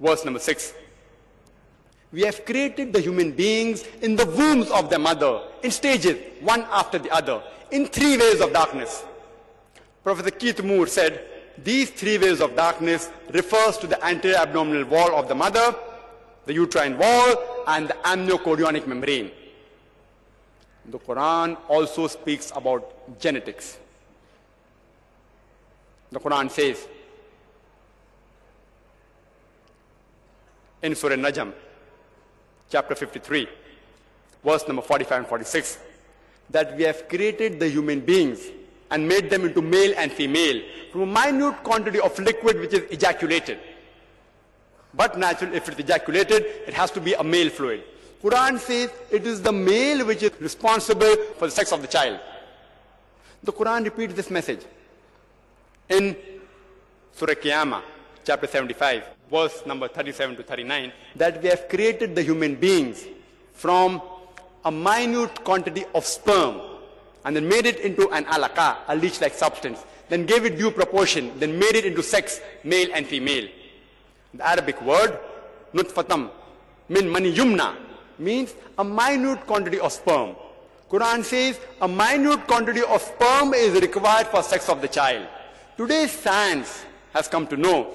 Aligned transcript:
verse 0.00 0.24
number 0.24 0.40
6. 0.40 0.74
We 2.12 2.22
have 2.22 2.44
created 2.44 2.92
the 2.92 3.00
human 3.00 3.32
beings 3.32 3.84
in 4.00 4.14
the 4.14 4.26
wombs 4.26 4.70
of 4.70 4.88
their 4.88 5.00
mother 5.00 5.42
in 5.62 5.70
stages, 5.70 6.16
one 6.40 6.62
after 6.70 6.98
the 6.98 7.10
other, 7.10 7.42
in 7.70 7.86
three 7.86 8.16
waves 8.16 8.40
of 8.40 8.52
darkness. 8.52 9.04
Professor 10.04 10.30
Keith 10.30 10.62
Moore 10.62 10.86
said, 10.86 11.24
these 11.58 11.90
three 11.90 12.18
waves 12.18 12.40
of 12.40 12.56
darkness 12.56 13.10
refers 13.32 13.78
to 13.78 13.86
the 13.86 14.04
anterior 14.04 14.38
abdominal 14.38 14.84
wall 14.84 15.16
of 15.16 15.28
the 15.28 15.34
mother, 15.34 15.74
the 16.46 16.52
uterine 16.52 16.98
wall, 16.98 17.64
and 17.68 17.88
the 17.88 17.94
amniochorionic 18.04 18.86
membrane. 18.86 19.30
The 20.86 20.98
Quran 20.98 21.56
also 21.68 22.06
speaks 22.08 22.52
about 22.54 23.18
genetics. 23.20 23.78
The 26.10 26.20
Quran 26.20 26.50
says 26.50 26.86
in 30.84 30.94
Surah 30.94 31.16
Najm, 31.16 31.52
chapter 32.70 32.94
53, 32.94 33.48
verse 34.44 34.66
number 34.68 34.82
45 34.82 35.18
and 35.18 35.26
46, 35.26 35.78
that 36.50 36.76
we 36.76 36.82
have 36.84 37.08
created 37.08 37.58
the 37.58 37.68
human 37.68 38.00
beings 38.00 38.40
and 38.90 39.08
made 39.08 39.30
them 39.30 39.46
into 39.46 39.62
male 39.62 39.94
and 39.96 40.12
female 40.12 40.62
from 40.92 41.02
a 41.02 41.06
minute 41.06 41.64
quantity 41.64 41.98
of 42.00 42.16
liquid 42.18 42.60
which 42.60 42.74
is 42.74 42.82
ejaculated. 42.90 43.58
But 44.92 45.18
natural, 45.18 45.54
if 45.54 45.68
it's 45.68 45.78
ejaculated, 45.80 46.44
it 46.68 46.74
has 46.74 46.90
to 46.92 47.00
be 47.00 47.14
a 47.14 47.24
male 47.24 47.48
fluid. 47.48 47.82
Quran 48.22 48.58
says 48.58 48.90
it 49.10 49.26
is 49.26 49.40
the 49.40 49.52
male 49.52 50.06
which 50.06 50.22
is 50.22 50.32
responsible 50.38 51.16
for 51.38 51.46
the 51.46 51.50
sex 51.50 51.72
of 51.72 51.80
the 51.80 51.88
child. 51.88 52.20
The 53.42 53.52
Quran 53.52 53.84
repeats 53.84 54.14
this 54.14 54.30
message 54.30 54.60
in 55.88 56.14
Surah 57.14 57.34
Qiyamah, 57.34 57.82
chapter 58.24 58.46
75, 58.46 59.04
verse 59.30 59.62
number 59.66 59.88
37 59.88 60.36
to 60.36 60.42
39, 60.42 60.92
that 61.16 61.42
we 61.42 61.48
have 61.48 61.68
created 61.68 62.14
the 62.14 62.22
human 62.22 62.54
beings 62.54 63.04
from 63.52 64.00
a 64.64 64.72
minute 64.72 65.44
quantity 65.44 65.84
of 65.94 66.04
sperm 66.04 66.60
and 67.24 67.36
then 67.36 67.48
made 67.48 67.66
it 67.66 67.80
into 67.80 68.08
an 68.10 68.24
alaka, 68.26 68.78
a 68.88 68.96
leech-like 68.96 69.34
substance, 69.34 69.84
then 70.08 70.26
gave 70.26 70.44
it 70.44 70.58
due 70.58 70.70
proportion, 70.70 71.38
then 71.38 71.58
made 71.58 71.74
it 71.74 71.84
into 71.84 72.02
sex, 72.02 72.40
male 72.64 72.88
and 72.94 73.06
female. 73.06 73.48
The 74.34 74.46
Arabic 74.46 74.80
word, 74.82 75.18
nutfatam, 75.72 76.30
min 76.88 77.08
mani 77.08 77.32
yumna, 77.34 77.76
means 78.18 78.54
a 78.78 78.84
minute 78.84 79.46
quantity 79.46 79.80
of 79.80 79.92
sperm. 79.92 80.36
Quran 80.90 81.24
says 81.24 81.58
a 81.80 81.88
minute 81.88 82.46
quantity 82.46 82.82
of 82.82 83.02
sperm 83.02 83.54
is 83.54 83.80
required 83.80 84.26
for 84.28 84.42
sex 84.42 84.68
of 84.68 84.80
the 84.80 84.88
child. 84.88 85.26
Today's 85.76 86.12
science 86.12 86.84
has 87.12 87.26
come 87.26 87.46
to 87.46 87.56
know 87.56 87.92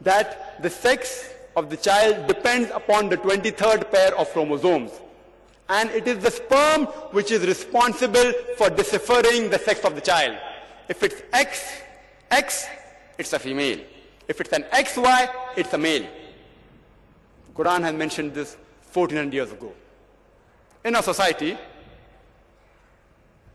that 0.00 0.62
the 0.62 0.70
sex 0.70 1.30
of 1.56 1.70
the 1.70 1.76
child 1.76 2.26
depends 2.26 2.70
upon 2.70 3.08
the 3.08 3.16
23rd 3.16 3.90
pair 3.90 4.16
of 4.16 4.30
chromosomes. 4.32 4.92
And 5.68 5.90
it 5.90 6.06
is 6.06 6.22
the 6.22 6.30
sperm 6.30 6.86
which 7.12 7.30
is 7.30 7.46
responsible 7.46 8.32
for 8.56 8.70
deciphering 8.70 9.50
the 9.50 9.58
sex 9.58 9.84
of 9.84 9.94
the 9.94 10.00
child. 10.00 10.38
If 10.88 11.02
it's 11.02 11.22
X, 11.32 11.82
X, 12.30 12.66
it's 13.18 13.32
a 13.32 13.38
female. 13.38 13.80
If 14.26 14.40
it's 14.40 14.52
an 14.52 14.64
XY, 14.72 15.30
it's 15.56 15.72
a 15.74 15.78
male. 15.78 16.06
Quran 17.54 17.82
has 17.82 17.94
mentioned 17.94 18.34
this 18.34 18.56
1400 18.92 19.34
years 19.34 19.52
ago. 19.52 19.72
In 20.84 20.94
our 20.94 21.02
society, 21.02 21.58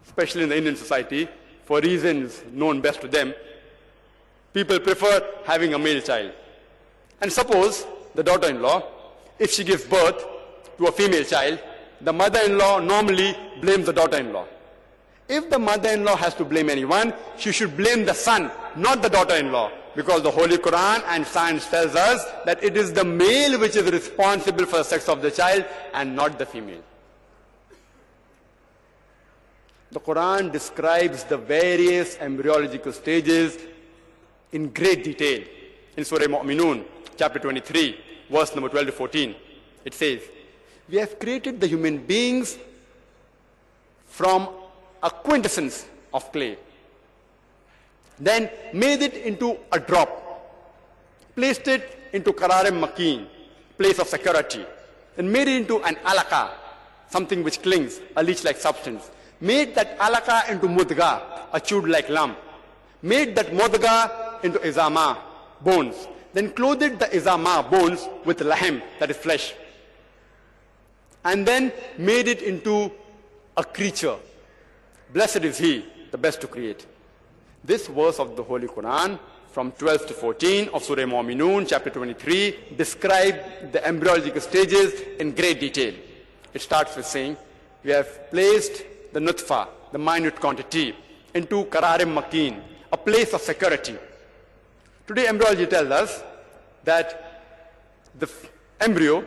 especially 0.05 0.43
in 0.43 0.49
the 0.49 0.57
Indian 0.57 0.75
society, 0.75 1.27
for 1.63 1.79
reasons 1.79 2.43
known 2.51 2.81
best 2.81 3.01
to 3.01 3.07
them, 3.07 3.33
people 4.53 4.79
prefer 4.79 5.25
having 5.45 5.73
a 5.73 5.79
male 5.79 6.01
child. 6.01 6.31
And 7.21 7.31
suppose 7.31 7.85
the 8.15 8.23
daughter-in-law, 8.23 8.83
if 9.39 9.51
she 9.51 9.63
gives 9.63 9.83
birth 9.85 10.25
to 10.77 10.87
a 10.87 10.91
female 10.91 11.23
child, 11.23 11.59
the 12.01 12.13
mother-in-law 12.13 12.79
normally 12.79 13.35
blames 13.61 13.85
the 13.85 13.93
daughter-in-law. 13.93 14.45
If 15.29 15.49
the 15.49 15.57
mother-in-law 15.57 16.17
has 16.17 16.35
to 16.35 16.45
blame 16.45 16.69
anyone, 16.69 17.13
she 17.37 17.51
should 17.51 17.75
blame 17.77 18.05
the 18.05 18.13
son, 18.13 18.51
not 18.75 19.01
the 19.01 19.09
daughter-in-law. 19.09 19.71
Because 19.95 20.23
the 20.23 20.31
Holy 20.31 20.57
Quran 20.57 21.03
and 21.07 21.25
science 21.25 21.67
tells 21.69 21.95
us 21.95 22.25
that 22.45 22.63
it 22.63 22.75
is 22.75 22.91
the 22.93 23.03
male 23.05 23.59
which 23.59 23.75
is 23.75 23.89
responsible 23.91 24.65
for 24.65 24.77
the 24.77 24.83
sex 24.83 25.07
of 25.07 25.21
the 25.21 25.31
child 25.31 25.65
and 25.93 26.15
not 26.15 26.39
the 26.39 26.45
female. 26.45 26.81
The 29.91 29.99
Quran 29.99 30.51
describes 30.51 31.23
the 31.23 31.37
various 31.37 32.17
embryological 32.17 32.91
stages 32.91 33.59
in 34.53 34.69
great 34.69 35.03
detail. 35.03 35.43
In 35.97 36.05
Surah 36.05 36.25
Mu'minun, 36.27 36.85
chapter 37.17 37.39
23, 37.39 37.99
verse 38.29 38.55
number 38.55 38.69
12 38.69 38.87
to 38.87 38.91
14, 38.93 39.35
it 39.85 39.93
says, 39.93 40.21
We 40.89 40.97
have 40.97 41.19
created 41.19 41.59
the 41.59 41.67
human 41.67 41.97
beings 41.97 42.57
from 44.07 44.49
a 45.01 45.09
quintessence 45.09 45.85
of 46.13 46.31
clay, 46.31 46.57
then 48.19 48.49
made 48.73 49.01
it 49.01 49.15
into 49.15 49.57
a 49.71 49.79
drop, 49.79 50.09
placed 51.35 51.67
it 51.67 52.09
into 52.13 52.31
Kararim 52.31 52.79
Makin, 52.79 53.27
place 53.77 53.99
of 53.99 54.07
security, 54.07 54.65
and 55.17 55.31
made 55.31 55.47
it 55.47 55.57
into 55.61 55.81
an 55.83 55.97
alaka, 56.05 56.51
something 57.09 57.43
which 57.43 57.61
clings, 57.61 57.99
a 58.15 58.23
leech-like 58.23 58.57
substance, 58.57 59.09
made 59.41 59.75
that 59.75 59.97
alaka 59.99 60.43
into 60.49 60.67
mudga, 60.67 61.21
a 61.51 61.59
chewed-like 61.59 62.09
lump, 62.09 62.37
made 63.01 63.35
that 63.35 63.47
mudga 63.47 64.22
into 64.43 64.59
izama, 64.59 65.17
bones, 65.61 66.07
then 66.33 66.51
clothed 66.51 66.99
the 66.99 67.05
izama, 67.05 67.69
bones, 67.69 68.07
with 68.25 68.39
lahm, 68.39 68.81
that 68.99 69.09
is 69.09 69.17
flesh, 69.17 69.53
and 71.25 71.45
then 71.45 71.71
made 71.97 72.27
it 72.27 72.41
into 72.41 72.91
a 73.55 73.63
creature. 73.63 74.15
Blessed 75.13 75.43
is 75.45 75.57
he, 75.57 75.85
the 76.11 76.17
best 76.17 76.41
to 76.41 76.47
create. 76.47 76.85
This 77.63 77.87
verse 77.87 78.19
of 78.19 78.35
the 78.35 78.43
Holy 78.43 78.67
Quran 78.67 79.19
from 79.51 79.71
12 79.73 80.07
to 80.07 80.13
14 80.13 80.69
of 80.69 80.83
Surah 80.83 81.03
Mu'minun, 81.03 81.67
chapter 81.67 81.91
23, 81.91 82.75
describe 82.75 83.71
the 83.71 83.87
embryological 83.87 84.41
stages 84.41 84.99
in 85.19 85.31
great 85.31 85.59
detail. 85.59 85.93
It 86.53 86.61
starts 86.61 86.95
with 86.95 87.05
saying, 87.05 87.37
we 87.83 87.91
have 87.91 88.31
placed 88.31 88.83
the 89.13 89.19
nutfa, 89.19 89.67
the 89.91 89.99
minute 89.99 90.39
quantity, 90.39 90.95
into 91.33 91.65
kararim 91.65 92.13
makin, 92.13 92.61
a 92.91 92.97
place 92.97 93.33
of 93.33 93.41
security. 93.41 93.95
Today 95.05 95.27
embryology 95.27 95.65
tells 95.65 95.89
us 95.89 96.23
that 96.85 97.41
the 98.19 98.29
embryo 98.79 99.25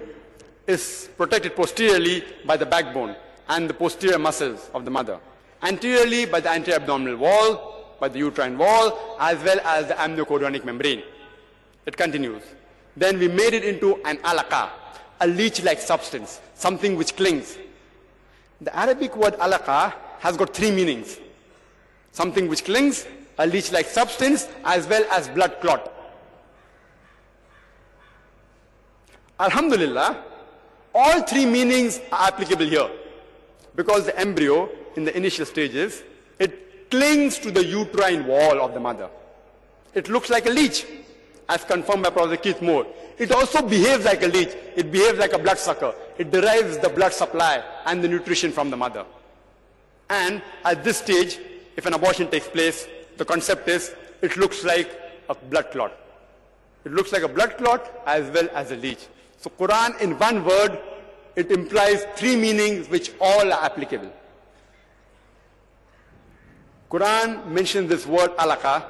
is 0.67 1.11
protected 1.19 1.55
posteriorly 1.55 2.25
by 2.47 2.57
the 2.57 2.65
backbone 2.65 3.15
and 3.51 3.69
the 3.69 3.75
posterior 3.75 4.19
muscles 4.19 4.71
of 4.73 4.87
the 4.87 4.91
mother, 4.91 5.21
anteriorly 5.63 6.25
by 6.25 6.41
the 6.41 6.49
anterior 6.49 6.81
abdominal 6.81 7.17
wall, 7.19 7.95
by 8.01 8.09
the 8.09 8.19
uterine 8.19 8.57
wall, 8.57 9.17
as 9.21 9.43
well 9.45 9.61
as 9.65 9.89
the 9.89 9.95
amniochorionic 9.95 10.65
membrane. 10.65 11.03
It 11.85 11.95
continues. 11.95 12.43
Then 12.97 13.19
we 13.19 13.29
made 13.29 13.53
it 13.53 13.63
into 13.63 13.97
an 14.07 14.19
alaka, 14.25 14.71
a 15.21 15.27
leech-like 15.27 15.81
substance, 15.81 16.41
something 16.55 16.97
which 16.97 17.17
clings. 17.17 17.59
The 18.63 18.75
Arabic 18.75 19.15
word 19.15 19.35
alaka 19.39 19.95
has 20.21 20.39
got 20.39 20.55
three 20.55 20.71
meanings. 20.71 21.19
Something 22.13 22.49
which 22.49 22.65
clings, 22.65 23.07
a 23.39 23.47
leech-like 23.47 23.87
substance, 23.87 24.49
as 24.65 24.87
well 24.87 25.05
as 25.11 25.29
blood 25.29 25.61
clot. 25.61 25.93
Alhamdulillah, 29.39 30.25
all 30.95 31.23
three 31.23 31.45
meanings 31.45 32.01
are 32.11 32.29
applicable 32.29 32.65
here. 32.65 32.89
Because 33.75 34.07
the 34.07 34.19
embryo, 34.19 34.71
in 34.97 35.05
the 35.05 35.15
initial 35.15 35.45
stages, 35.45 36.03
it 36.39 36.91
clings 36.91 37.39
to 37.41 37.51
the 37.51 37.63
uterine 37.63 38.27
wall 38.27 38.61
of 38.63 38.73
the 38.73 38.81
mother. 38.81 39.11
It 39.95 40.09
looks 40.09 40.31
like 40.31 40.47
a 40.47 40.51
leech, 40.51 40.87
as 41.49 41.65
confirmed 41.65 42.05
by 42.05 42.11
Professor 42.11 42.39
Keith 42.39 42.63
Moore. 42.63 42.87
It 43.19 43.33
also 43.33 43.61
behaves 43.61 44.05
like 44.05 44.23
a 44.23 44.27
leech. 44.27 44.55
It 44.75 44.91
behaves 44.91 45.19
like 45.19 45.33
a 45.33 45.39
bloodsucker. 45.39 45.95
It 46.19 46.31
derives 46.31 46.79
the 46.79 46.89
blood 46.89 47.13
supply 47.13 47.63
and 47.85 48.03
the 48.03 48.09
nutrition 48.09 48.53
from 48.53 48.71
the 48.71 48.77
mother. 48.77 49.05
And 50.09 50.43
at 50.65 50.83
this 50.83 50.99
stage, 50.99 51.39
if 51.77 51.85
an 51.87 51.95
abortion 51.95 52.31
takes 52.31 52.49
place, 52.49 52.87
the 53.17 53.25
concept 53.25 53.69
is 53.69 53.95
it 54.23 54.37
looks 54.37 54.65
like 54.65 54.91
a 55.29 55.35
blood 55.35 55.71
clot. 55.71 55.93
It 56.85 56.93
looks 56.93 57.13
like 57.13 57.23
a 57.23 57.29
blood 57.29 57.57
clot 57.59 57.91
as 58.07 58.31
well 58.31 58.49
as 58.55 58.71
a 58.71 58.77
leech. 58.77 59.07
So 59.39 59.51
Quran 59.51 60.01
in 60.01 60.19
one 60.19 60.45
word, 60.45 60.79
it 61.35 61.51
implies 61.51 62.05
three 62.17 62.37
meanings 62.37 62.89
which 62.89 63.13
all 63.21 63.53
are 63.53 63.65
applicable. 63.65 64.13
Quran 66.91 67.47
mentions 67.49 67.89
this 67.89 68.07
word 68.07 68.31
alaka 68.39 68.87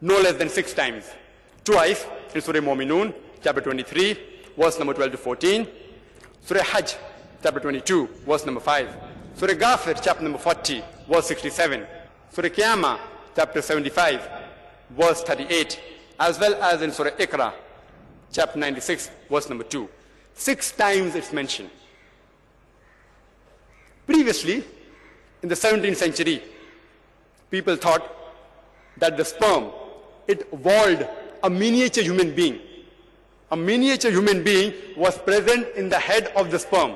no 0.00 0.18
less 0.20 0.34
than 0.34 0.48
six 0.48 0.72
times. 0.72 1.04
Twice 1.64 2.06
in 2.34 2.40
Surah 2.40 2.60
Mu'minun, 2.60 3.12
chapter 3.42 3.60
23, 3.60 4.16
verse 4.56 4.78
number 4.78 4.94
12 4.94 5.12
to 5.12 5.18
14. 5.18 5.66
Surah 6.44 6.62
Hajj, 6.62 6.96
chapter 7.42 7.60
22, 7.60 8.06
verse 8.26 8.46
number 8.46 8.60
5. 8.60 8.96
Surah 9.34 9.54
Ghafir, 9.54 10.00
chapter 10.02 10.22
number 10.22 10.38
40, 10.38 10.82
verse 11.10 11.26
67. 11.26 11.84
Surah 12.30 12.48
Qiyamah, 12.48 12.98
chapter 13.34 13.62
75, 13.62 14.28
verse 14.90 15.22
38. 15.22 15.80
As 16.20 16.38
well 16.38 16.54
as 16.62 16.82
in 16.82 16.92
Surah 16.92 17.10
Iqra, 17.10 17.52
chapter 18.32 18.58
96, 18.58 19.10
verse 19.30 19.48
number 19.48 19.64
2. 19.64 19.88
Six 20.34 20.72
times 20.72 21.14
it's 21.14 21.32
mentioned. 21.32 21.70
Previously, 24.06 24.64
in 25.42 25.48
the 25.48 25.54
17th 25.54 25.96
century, 25.96 26.42
people 27.50 27.76
thought 27.76 28.02
that 28.98 29.16
the 29.16 29.24
sperm, 29.24 29.70
it 30.26 30.48
evolved 30.52 31.06
a 31.42 31.50
miniature 31.50 32.02
human 32.02 32.34
being. 32.34 32.60
A 33.50 33.56
miniature 33.56 34.10
human 34.10 34.42
being 34.42 34.74
was 34.96 35.16
present 35.18 35.68
in 35.76 35.88
the 35.88 35.98
head 35.98 36.32
of 36.36 36.50
the 36.50 36.58
sperm, 36.58 36.92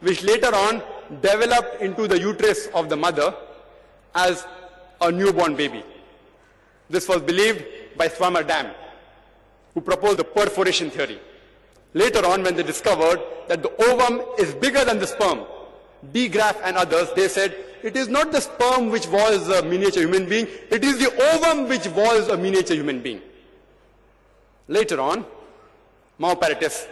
which 0.00 0.22
later 0.22 0.54
on 0.54 0.82
developed 1.22 1.80
into 1.80 2.06
the 2.06 2.18
uterus 2.18 2.66
of 2.74 2.88
the 2.88 2.96
mother 2.96 3.34
as 4.14 4.46
a 5.00 5.10
newborn 5.10 5.56
baby. 5.56 5.82
This 6.88 7.08
was 7.08 7.22
believed 7.22 7.64
by 7.96 8.08
Swammerdam, 8.08 8.72
who 9.72 9.80
proposed 9.80 10.18
the 10.18 10.24
preformation 10.24 10.90
theory. 10.90 11.18
Later 11.92 12.26
on, 12.26 12.42
when 12.42 12.56
they 12.56 12.62
discovered 12.62 13.20
that 13.48 13.62
the 13.62 13.70
ovum 13.84 14.22
is 14.38 14.54
bigger 14.54 14.84
than 14.84 14.98
the 14.98 15.06
sperm, 15.06 15.42
De 16.12 16.28
Graaf 16.28 16.60
and 16.64 16.76
others, 16.76 17.08
they 17.14 17.28
said, 17.28 17.54
it 17.82 17.96
is 17.96 18.08
not 18.08 18.32
the 18.32 18.40
sperm 18.40 18.90
which 18.90 19.06
was 19.08 19.48
a 19.48 19.62
miniature 19.62 20.02
human 20.02 20.28
being, 20.28 20.46
it 20.70 20.82
is 20.84 20.98
the 20.98 21.12
ovum 21.34 21.68
which 21.68 21.86
was 21.88 22.28
a 22.28 22.36
miniature 22.36 22.76
human 22.76 23.00
being. 23.00 23.20
Later 24.68 25.00
on, 25.00 25.24
Maupertuis, 26.18 26.86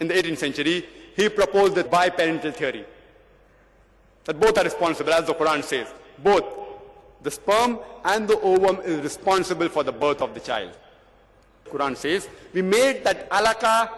in 0.00 0.08
the 0.08 0.14
18th 0.14 0.38
century, 0.38 0.84
he 1.14 1.28
proposed 1.28 1.74
the 1.74 1.84
biparental 1.84 2.54
theory. 2.54 2.84
That 4.24 4.38
both 4.40 4.58
are 4.58 4.64
responsible, 4.64 5.12
as 5.12 5.26
the 5.26 5.34
Quran 5.34 5.62
says. 5.62 5.88
Both 6.18 6.44
the 7.22 7.30
sperm 7.30 7.78
and 8.04 8.26
the 8.26 8.38
ovum 8.40 8.80
is 8.84 9.00
responsible 9.02 9.68
for 9.68 9.82
the 9.82 9.92
birth 9.92 10.20
of 10.20 10.34
the 10.34 10.40
child. 10.40 10.72
Quran 11.66 11.96
says, 11.96 12.28
we 12.52 12.62
made 12.62 13.04
that 13.04 13.28
alaka 13.30 13.90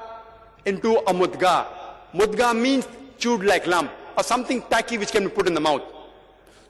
into 0.65 0.99
a 0.99 1.13
mudga. 1.13 1.67
Mudga 2.13 2.59
means 2.59 2.87
chewed 3.19 3.45
like 3.45 3.67
lump 3.67 3.91
or 4.17 4.23
something 4.23 4.63
tacky 4.63 4.99
which 4.99 5.11
can 5.11 5.25
be 5.25 5.31
put 5.31 5.47
in 5.47 5.55
the 5.55 5.61
mouth. 5.61 5.83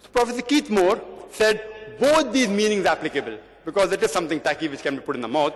So 0.03 0.09
Professor 0.13 0.43
Keith 0.43 0.71
Moore 0.71 1.01
said 1.31 1.63
both 1.99 2.33
these 2.33 2.49
meanings 2.49 2.87
applicable 2.87 3.39
because 3.65 3.93
it 3.93 4.03
is 4.03 4.11
something 4.13 4.41
tacky 4.41 4.69
which 4.69 4.83
can 4.83 4.97
be 4.97 5.03
put 5.03 5.17
in 5.17 5.23
the 5.23 5.29
mouth. 5.29 5.55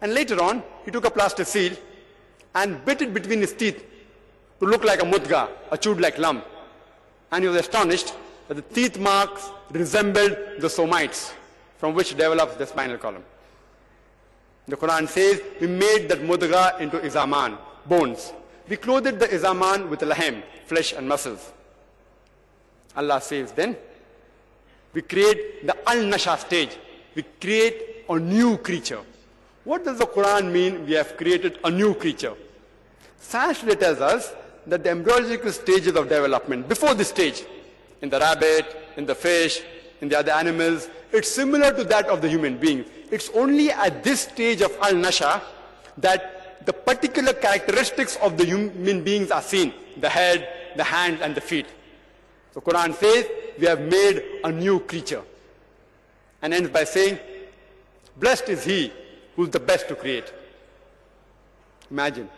And 0.00 0.14
later 0.14 0.42
on, 0.42 0.62
he 0.84 0.90
took 0.90 1.04
a 1.04 1.10
plaster 1.10 1.44
seal 1.44 1.76
and 2.54 2.84
bit 2.84 3.02
it 3.02 3.14
between 3.14 3.40
his 3.40 3.52
teeth 3.52 3.84
to 4.60 4.66
look 4.66 4.84
like 4.84 5.00
a 5.02 5.06
mudga, 5.06 5.48
a 5.70 5.78
chewed 5.78 6.00
like 6.00 6.18
lump. 6.18 6.44
And 7.30 7.44
he 7.44 7.48
was 7.48 7.58
astonished 7.58 8.12
that 8.48 8.54
the 8.54 8.62
teeth 8.62 8.98
marks 8.98 9.50
resembled 9.70 10.36
the 10.58 10.68
somites 10.68 11.32
from 11.78 11.94
which 11.94 12.10
develops 12.10 12.56
the 12.56 12.66
spinal 12.66 12.98
column. 12.98 13.24
The 14.68 14.76
Quran 14.76 15.08
says, 15.08 15.40
we 15.60 15.66
made 15.66 16.08
that 16.08 16.20
mudga 16.20 16.80
into 16.80 16.98
izaman, 16.98 17.58
bones. 17.86 18.32
We 18.68 18.76
clothed 18.76 19.18
the 19.18 19.26
izaman 19.26 19.88
with 19.88 20.00
lahem, 20.00 20.42
flesh 20.66 20.92
and 20.92 21.08
muscles. 21.08 21.52
Allah 22.96 23.20
says 23.20 23.52
then, 23.52 23.76
we 24.92 25.02
create 25.02 25.66
the 25.66 25.76
al-nasha 25.88 26.38
stage. 26.38 26.78
We 27.14 27.24
create 27.40 28.04
a 28.08 28.18
new 28.18 28.58
creature. 28.58 29.00
What 29.64 29.84
does 29.84 29.98
the 29.98 30.06
Quran 30.06 30.52
mean 30.52 30.86
we 30.86 30.92
have 30.92 31.16
created 31.16 31.58
a 31.64 31.70
new 31.70 31.94
creature? 31.94 32.34
Science 33.18 33.60
tells 33.60 34.00
us 34.00 34.34
that 34.66 34.84
the 34.84 34.90
embryological 34.90 35.52
stages 35.52 35.96
of 35.96 36.08
development, 36.08 36.68
before 36.68 36.94
this 36.94 37.08
stage, 37.08 37.44
in 38.02 38.10
the 38.10 38.18
rabbit, 38.18 38.76
in 38.96 39.06
the 39.06 39.14
fish, 39.14 39.62
in 40.00 40.08
the 40.08 40.18
other 40.18 40.32
animals, 40.32 40.88
it's 41.12 41.28
similar 41.28 41.72
to 41.72 41.84
that 41.84 42.06
of 42.06 42.20
the 42.20 42.28
human 42.28 42.58
being. 42.58 42.84
It's 43.10 43.30
only 43.34 43.70
at 43.70 44.02
this 44.02 44.22
stage 44.22 44.60
of 44.60 44.76
al-nasha 44.82 45.42
that 45.98 46.66
the 46.66 46.72
particular 46.72 47.32
characteristics 47.32 48.16
of 48.22 48.36
the 48.36 48.44
human 48.44 49.04
beings 49.04 49.30
are 49.30 49.42
seen. 49.42 49.72
The 50.00 50.08
head, 50.08 50.48
the 50.76 50.84
hands 50.84 51.20
and 51.20 51.34
the 51.34 51.40
feet. 51.40 51.66
So 52.52 52.60
Quran 52.60 52.94
says, 52.94 53.26
we 53.58 53.66
have 53.66 53.80
made 53.80 54.22
a 54.44 54.50
new 54.50 54.80
creature. 54.80 55.22
And 56.40 56.52
ends 56.52 56.70
by 56.70 56.84
saying, 56.84 57.18
blessed 58.16 58.48
is 58.48 58.64
he 58.64 58.92
who's 59.36 59.50
the 59.50 59.60
best 59.60 59.88
to 59.88 59.94
create. 59.94 60.32
Imagine, 61.90 62.28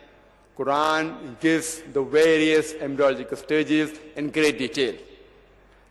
Quran 0.58 1.38
gives 1.40 1.81
the 1.93 2.02
various 2.02 2.75
embryological 2.75 3.37
stages 3.37 3.99
in 4.16 4.31
great 4.31 4.58
detail. 4.58 4.94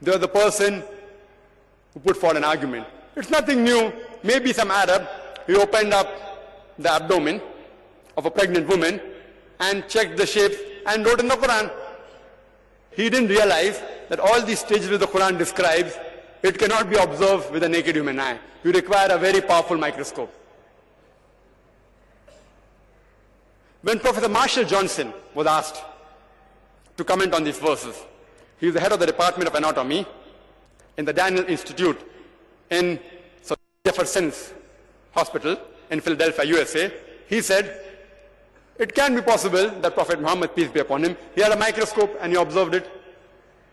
There 0.04 0.14
was 0.14 0.22
the 0.22 0.28
person 0.28 0.84
who 1.94 2.00
put 2.02 2.18
forward 2.18 2.36
an 2.36 2.44
argument. 2.44 2.86
It's 3.16 3.30
nothing 3.30 3.64
new. 3.64 3.94
Maybe 4.22 4.52
some 4.52 4.70
Arab, 4.70 5.08
he 5.48 5.56
opened 5.56 5.94
up 5.94 6.10
the 6.78 6.92
abdomen 6.92 7.42
of 8.18 8.26
a 8.26 8.32
pregnant 8.32 8.68
woman 8.68 9.00
and 9.62 9.88
checked 9.88 10.18
the 10.18 10.26
shape 10.26 10.52
and 10.88 11.06
wrote 11.06 11.22
in 11.22 11.30
the 11.30 11.36
Quran. 11.36 11.72
He 12.92 13.10
didn't 13.10 13.30
realize 13.30 13.82
that 14.10 14.20
all 14.20 14.42
these 14.42 14.60
stages 14.60 14.90
which 14.90 15.00
the 15.00 15.08
Quran 15.08 15.38
describes, 15.38 15.98
it 16.42 16.60
cannot 16.60 16.90
be 16.90 16.98
observed 16.98 17.52
with 17.52 17.64
a 17.64 17.70
naked 17.70 17.96
human 17.96 18.20
eye. 18.20 18.38
You 18.66 18.74
require 18.74 19.08
a 19.10 19.18
very 19.18 19.40
powerful 19.40 19.78
microscope. 19.78 20.34
When 23.84 24.00
Professor 24.00 24.30
Marshall 24.30 24.66
Johnson 24.66 25.14
was 25.34 25.48
asked 25.48 25.82
to 26.98 27.04
comment 27.06 27.34
on 27.34 27.46
these 27.46 27.58
verses, 27.58 27.96
he 28.64 28.70
is 28.70 28.76
the 28.76 28.80
head 28.80 28.94
of 28.94 29.00
the 29.02 29.06
Department 29.06 29.46
of 29.50 29.56
Anatomy 29.56 30.06
in 30.96 31.04
the 31.04 31.12
Daniel 31.12 31.44
Institute 31.50 32.00
in 32.70 32.98
Jefferson's 33.86 34.54
Hospital 35.12 35.58
in 35.90 36.00
Philadelphia, 36.00 36.46
USA. 36.46 36.90
He 37.28 37.42
said, 37.42 37.82
it 38.80 38.96
can 38.96 39.16
be 39.16 39.22
possible 39.22 39.70
that 39.70 39.94
Prophet 39.94 40.22
Muhammad, 40.22 40.56
peace 40.56 40.70
be 40.70 40.80
upon 40.80 41.04
him, 41.04 41.18
he 41.36 41.42
had 41.42 41.52
a 41.52 41.58
microscope 41.58 42.18
and 42.22 42.32
he 42.32 42.40
observed 42.40 42.74
it. 42.74 42.90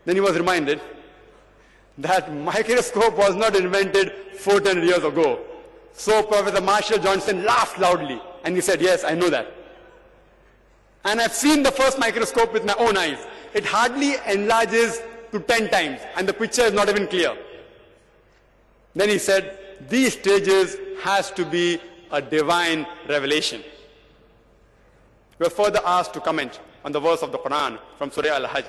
Then 0.03 0.17
he 0.17 0.19
was 0.19 0.35
reminded 0.35 0.81
that 1.99 2.29
microscope 2.33 3.17
was 3.17 3.33
not 3.33 3.55
invented 3.55 4.11
400 4.39 4.83
years 4.83 5.05
ago. 5.05 5.39
So 5.93 6.21
Professor 6.21 6.59
Marshall 6.59 6.97
Johnson 6.97 7.45
laughed 7.45 7.79
loudly 7.79 8.21
and 8.43 8.57
he 8.57 8.61
said, 8.61 8.81
yes, 8.81 9.05
I 9.05 9.13
know 9.13 9.29
that. 9.29 9.55
And 11.05 11.21
I've 11.21 11.33
seen 11.33 11.63
the 11.63 11.71
first 11.71 11.97
microscope 11.97 12.51
with 12.51 12.65
my 12.65 12.75
own 12.77 12.97
eyes. 12.97 13.25
It 13.53 13.65
hardly 13.65 14.15
enlarges 14.27 15.01
to 15.31 15.39
10 15.39 15.69
times 15.69 15.99
and 16.15 16.27
the 16.27 16.33
picture 16.33 16.63
is 16.63 16.73
not 16.73 16.89
even 16.89 17.07
clear. 17.07 17.35
Then 18.95 19.09
he 19.09 19.17
said, 19.17 19.57
these 19.89 20.13
stages 20.13 20.77
has 21.01 21.31
to 21.31 21.45
be 21.45 21.79
a 22.11 22.21
divine 22.21 22.85
revelation. 23.07 23.63
We 25.39 25.47
are 25.47 25.49
further 25.49 25.79
asked 25.85 26.13
to 26.13 26.21
comment 26.21 26.59
on 26.85 26.91
the 26.91 26.99
verse 26.99 27.21
of 27.21 27.31
the 27.31 27.39
Quran 27.39 27.79
from 27.97 28.11
Surah 28.11 28.35
Al-Hajj, 28.35 28.65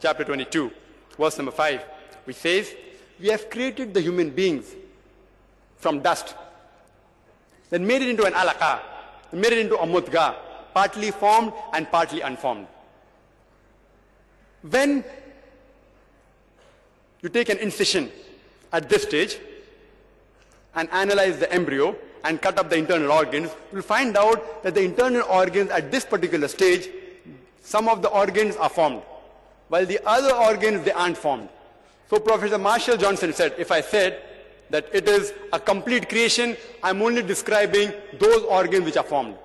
chapter 0.00 0.24
22, 0.24 0.70
verse 1.18 1.36
number 1.36 1.52
5, 1.52 1.82
which 2.24 2.36
says, 2.36 2.72
We 3.20 3.28
have 3.28 3.50
created 3.50 3.92
the 3.92 4.00
human 4.00 4.30
beings 4.30 4.74
from 5.76 6.00
dust, 6.00 6.34
then 7.70 7.86
made 7.86 8.02
it 8.02 8.08
into 8.08 8.24
an 8.24 8.32
alaka, 8.32 8.80
made 9.32 9.52
it 9.52 9.58
into 9.58 9.76
a 9.76 9.86
mudga, 9.86 10.34
partly 10.72 11.10
formed 11.10 11.52
and 11.72 11.90
partly 11.90 12.20
unformed. 12.20 12.66
When 14.68 15.04
you 17.22 17.28
take 17.28 17.48
an 17.48 17.58
incision 17.58 18.10
at 18.72 18.88
this 18.88 19.02
stage 19.02 19.38
and 20.74 20.88
analyze 20.90 21.38
the 21.38 21.52
embryo, 21.52 21.96
and 22.24 22.40
cut 22.40 22.58
up 22.58 22.70
the 22.70 22.76
internal 22.76 23.12
organs, 23.12 23.50
you'll 23.72 23.82
find 23.82 24.16
out 24.16 24.62
that 24.62 24.74
the 24.74 24.82
internal 24.82 25.22
organs 25.28 25.70
at 25.70 25.92
this 25.92 26.04
particular 26.04 26.48
stage, 26.48 26.88
some 27.62 27.88
of 27.88 28.00
the 28.02 28.08
organs 28.08 28.56
are 28.56 28.70
formed, 28.70 29.02
while 29.68 29.84
the 29.86 30.00
other 30.06 30.34
organs, 30.34 30.84
they 30.84 30.92
aren't 30.92 31.18
formed. 31.18 31.48
So 32.08 32.18
Professor 32.18 32.58
Marshall 32.58 32.96
Johnson 32.96 33.32
said, 33.32 33.54
if 33.58 33.70
I 33.70 33.82
said 33.82 34.22
that 34.70 34.88
it 34.92 35.06
is 35.06 35.34
a 35.52 35.60
complete 35.60 36.08
creation, 36.08 36.56
I'm 36.82 37.02
only 37.02 37.22
describing 37.22 37.92
those 38.18 38.42
organs 38.44 38.86
which 38.86 38.96
are 38.96 39.04
formed. 39.04 39.36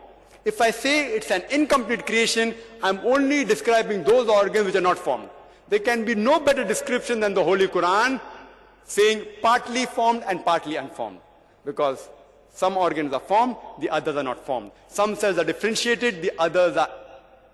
If 0.46 0.62
I 0.62 0.72
say 0.72 1.08
it's 1.08 1.32
an 1.32 1.44
incomplete 1.52 2.06
creation, 2.06 2.56
I'm 2.82 3.00
only 3.00 3.44
describing 3.44 4.04
those 4.04 4.30
organs 4.30 4.68
which 4.68 4.76
are 4.76 4.82
not 4.82 4.98
formed. 4.98 5.30
There 5.68 5.80
can 5.80 6.06
be 6.06 6.16
no 6.16 6.40
better 6.40 6.64
description 6.64 7.20
than 7.20 7.34
the 7.34 7.44
Holy 7.44 7.68
Quran 7.68 8.20
saying 8.86 9.26
partly 9.42 9.86
formed 9.86 10.24
and 10.28 10.44
partly 10.44 10.78
unformed. 10.78 11.20
Because 11.66 12.10
some 12.52 12.78
organs 12.78 13.14
are 13.14 13.20
formed, 13.20 13.56
the 13.80 13.90
others 13.90 14.16
are 14.16 14.24
not 14.24 14.44
formed. 14.46 14.72
Some 14.88 15.16
cells 15.16 15.38
are 15.38 15.44
differentiated, 15.44 16.22
the 16.22 16.32
others 16.40 16.76
are 16.76 16.90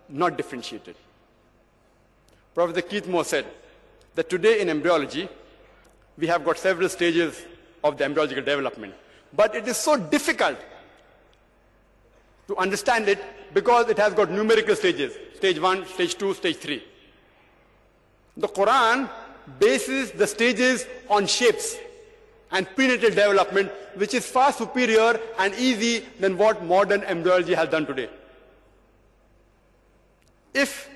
not 0.08 0.38
differentiated. 0.38 0.96
Professor 2.54 2.82
Keith 2.82 3.08
Moore 3.08 3.26
said 3.26 3.46
that 4.14 4.30
today 4.30 4.62
in 4.62 4.70
embryology, 4.70 5.28
we 6.18 6.28
have 6.28 6.46
got 6.46 6.58
several 6.58 6.88
stages 6.88 7.44
of 7.84 7.98
the 7.98 8.06
embryological 8.06 8.44
development. 8.44 8.94
But 9.34 9.56
it 9.56 9.68
is 9.68 9.76
so 9.76 9.98
difficult 9.98 10.58
to 12.48 12.58
understand 12.58 13.08
it 13.08 13.20
because 13.54 13.90
it 13.90 13.98
has 13.98 14.14
got 14.14 14.30
numerical 14.30 14.76
stages. 14.76 15.14
Stage 15.36 15.60
1, 15.60 15.86
stage 15.88 16.16
2, 16.16 16.34
stage 16.34 16.58
3. 16.58 16.84
The 18.38 18.48
Quran 18.48 19.10
bases 19.60 20.12
the 20.12 20.28
stages 20.28 20.86
on 21.10 21.26
shapes 21.26 21.78
and 22.52 22.68
prenatal 22.76 23.10
development, 23.10 23.72
which 23.96 24.14
is 24.14 24.26
far 24.26 24.52
superior 24.52 25.20
and 25.40 25.54
easy 25.56 26.06
than 26.20 26.38
what 26.38 26.64
modern 26.64 27.04
embryology 27.04 27.54
has 27.54 27.70
done 27.70 27.86
today. 27.86 28.10
If 30.54 30.90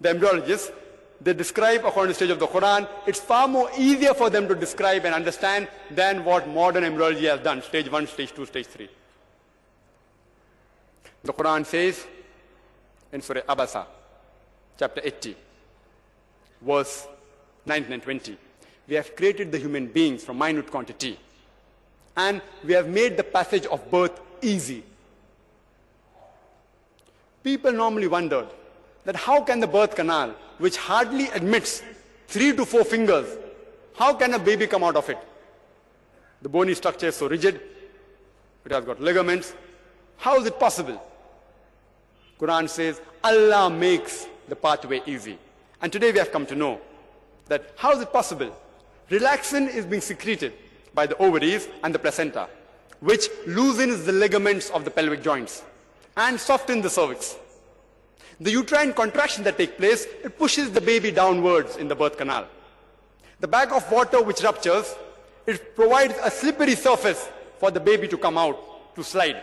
the 0.00 0.10
embryologists, 0.10 0.72
they 1.20 1.32
describe 1.32 1.84
according 1.84 2.14
to 2.14 2.18
the 2.18 2.26
stage 2.26 2.30
of 2.30 2.38
the 2.38 2.46
Quran, 2.46 2.88
it's 3.06 3.18
far 3.18 3.48
more 3.48 3.68
easier 3.76 4.14
for 4.14 4.30
them 4.30 4.46
to 4.48 4.54
describe 4.54 5.04
and 5.04 5.14
understand 5.14 5.68
than 5.90 6.24
what 6.24 6.48
modern 6.48 6.84
embryology 6.84 7.26
has 7.26 7.40
done, 7.40 7.60
stage 7.62 7.90
1, 7.90 8.06
stage 8.06 8.32
2, 8.34 8.46
stage 8.46 8.66
3. 8.66 8.88
The 11.28 11.34
Quran 11.34 11.66
says 11.66 12.06
in 13.12 13.20
Surah 13.20 13.42
Abasa, 13.42 13.84
chapter 14.78 15.02
80, 15.04 15.36
verse 16.62 17.06
19 17.66 17.92
and 17.92 18.02
20, 18.02 18.38
we 18.88 18.94
have 18.94 19.14
created 19.14 19.52
the 19.52 19.58
human 19.58 19.88
beings 19.88 20.24
from 20.24 20.38
minute 20.38 20.70
quantity 20.70 21.18
and 22.16 22.40
we 22.64 22.72
have 22.72 22.88
made 22.88 23.18
the 23.18 23.24
passage 23.24 23.66
of 23.66 23.90
birth 23.90 24.18
easy. 24.40 24.82
People 27.44 27.72
normally 27.72 28.06
wondered 28.06 28.48
that 29.04 29.14
how 29.14 29.42
can 29.42 29.60
the 29.60 29.66
birth 29.66 29.94
canal, 29.94 30.34
which 30.56 30.78
hardly 30.78 31.26
admits 31.32 31.82
three 32.26 32.56
to 32.56 32.64
four 32.64 32.84
fingers, 32.84 33.36
how 33.96 34.14
can 34.14 34.32
a 34.32 34.38
baby 34.38 34.66
come 34.66 34.82
out 34.82 34.96
of 34.96 35.06
it? 35.10 35.18
The 36.40 36.48
bony 36.48 36.72
structure 36.72 37.08
is 37.08 37.16
so 37.16 37.28
rigid, 37.28 37.60
it 38.64 38.72
has 38.72 38.86
got 38.86 38.98
ligaments. 38.98 39.52
How 40.16 40.40
is 40.40 40.46
it 40.46 40.58
possible? 40.58 41.04
Quran 42.38 42.68
says 42.68 43.00
Allah 43.24 43.68
makes 43.68 44.26
the 44.48 44.56
pathway 44.56 45.02
easy. 45.06 45.38
And 45.82 45.92
today 45.92 46.12
we 46.12 46.18
have 46.18 46.32
come 46.32 46.46
to 46.46 46.54
know 46.54 46.80
that 47.46 47.72
how 47.76 47.92
is 47.92 48.00
it 48.00 48.12
possible? 48.12 48.54
Relaxin 49.10 49.68
is 49.68 49.84
being 49.84 50.02
secreted 50.02 50.52
by 50.94 51.06
the 51.06 51.16
ovaries 51.18 51.68
and 51.82 51.94
the 51.94 51.98
placenta, 51.98 52.48
which 53.00 53.28
loosens 53.46 54.04
the 54.04 54.12
ligaments 54.12 54.70
of 54.70 54.84
the 54.84 54.90
pelvic 54.90 55.22
joints 55.22 55.62
and 56.16 56.38
softens 56.38 56.82
the 56.82 56.90
cervix. 56.90 57.36
The 58.40 58.50
uterine 58.50 58.92
contraction 58.92 59.42
that 59.44 59.58
takes 59.58 59.74
place, 59.76 60.04
it 60.24 60.38
pushes 60.38 60.70
the 60.70 60.80
baby 60.80 61.10
downwards 61.10 61.76
in 61.76 61.88
the 61.88 61.96
birth 61.96 62.16
canal. 62.16 62.46
The 63.40 63.48
bag 63.48 63.72
of 63.72 63.90
water 63.90 64.22
which 64.22 64.42
ruptures, 64.42 64.94
it 65.46 65.74
provides 65.74 66.14
a 66.22 66.30
slippery 66.30 66.74
surface 66.74 67.28
for 67.58 67.70
the 67.70 67.80
baby 67.80 68.06
to 68.08 68.18
come 68.18 68.38
out, 68.38 68.94
to 68.94 69.02
slide. 69.02 69.42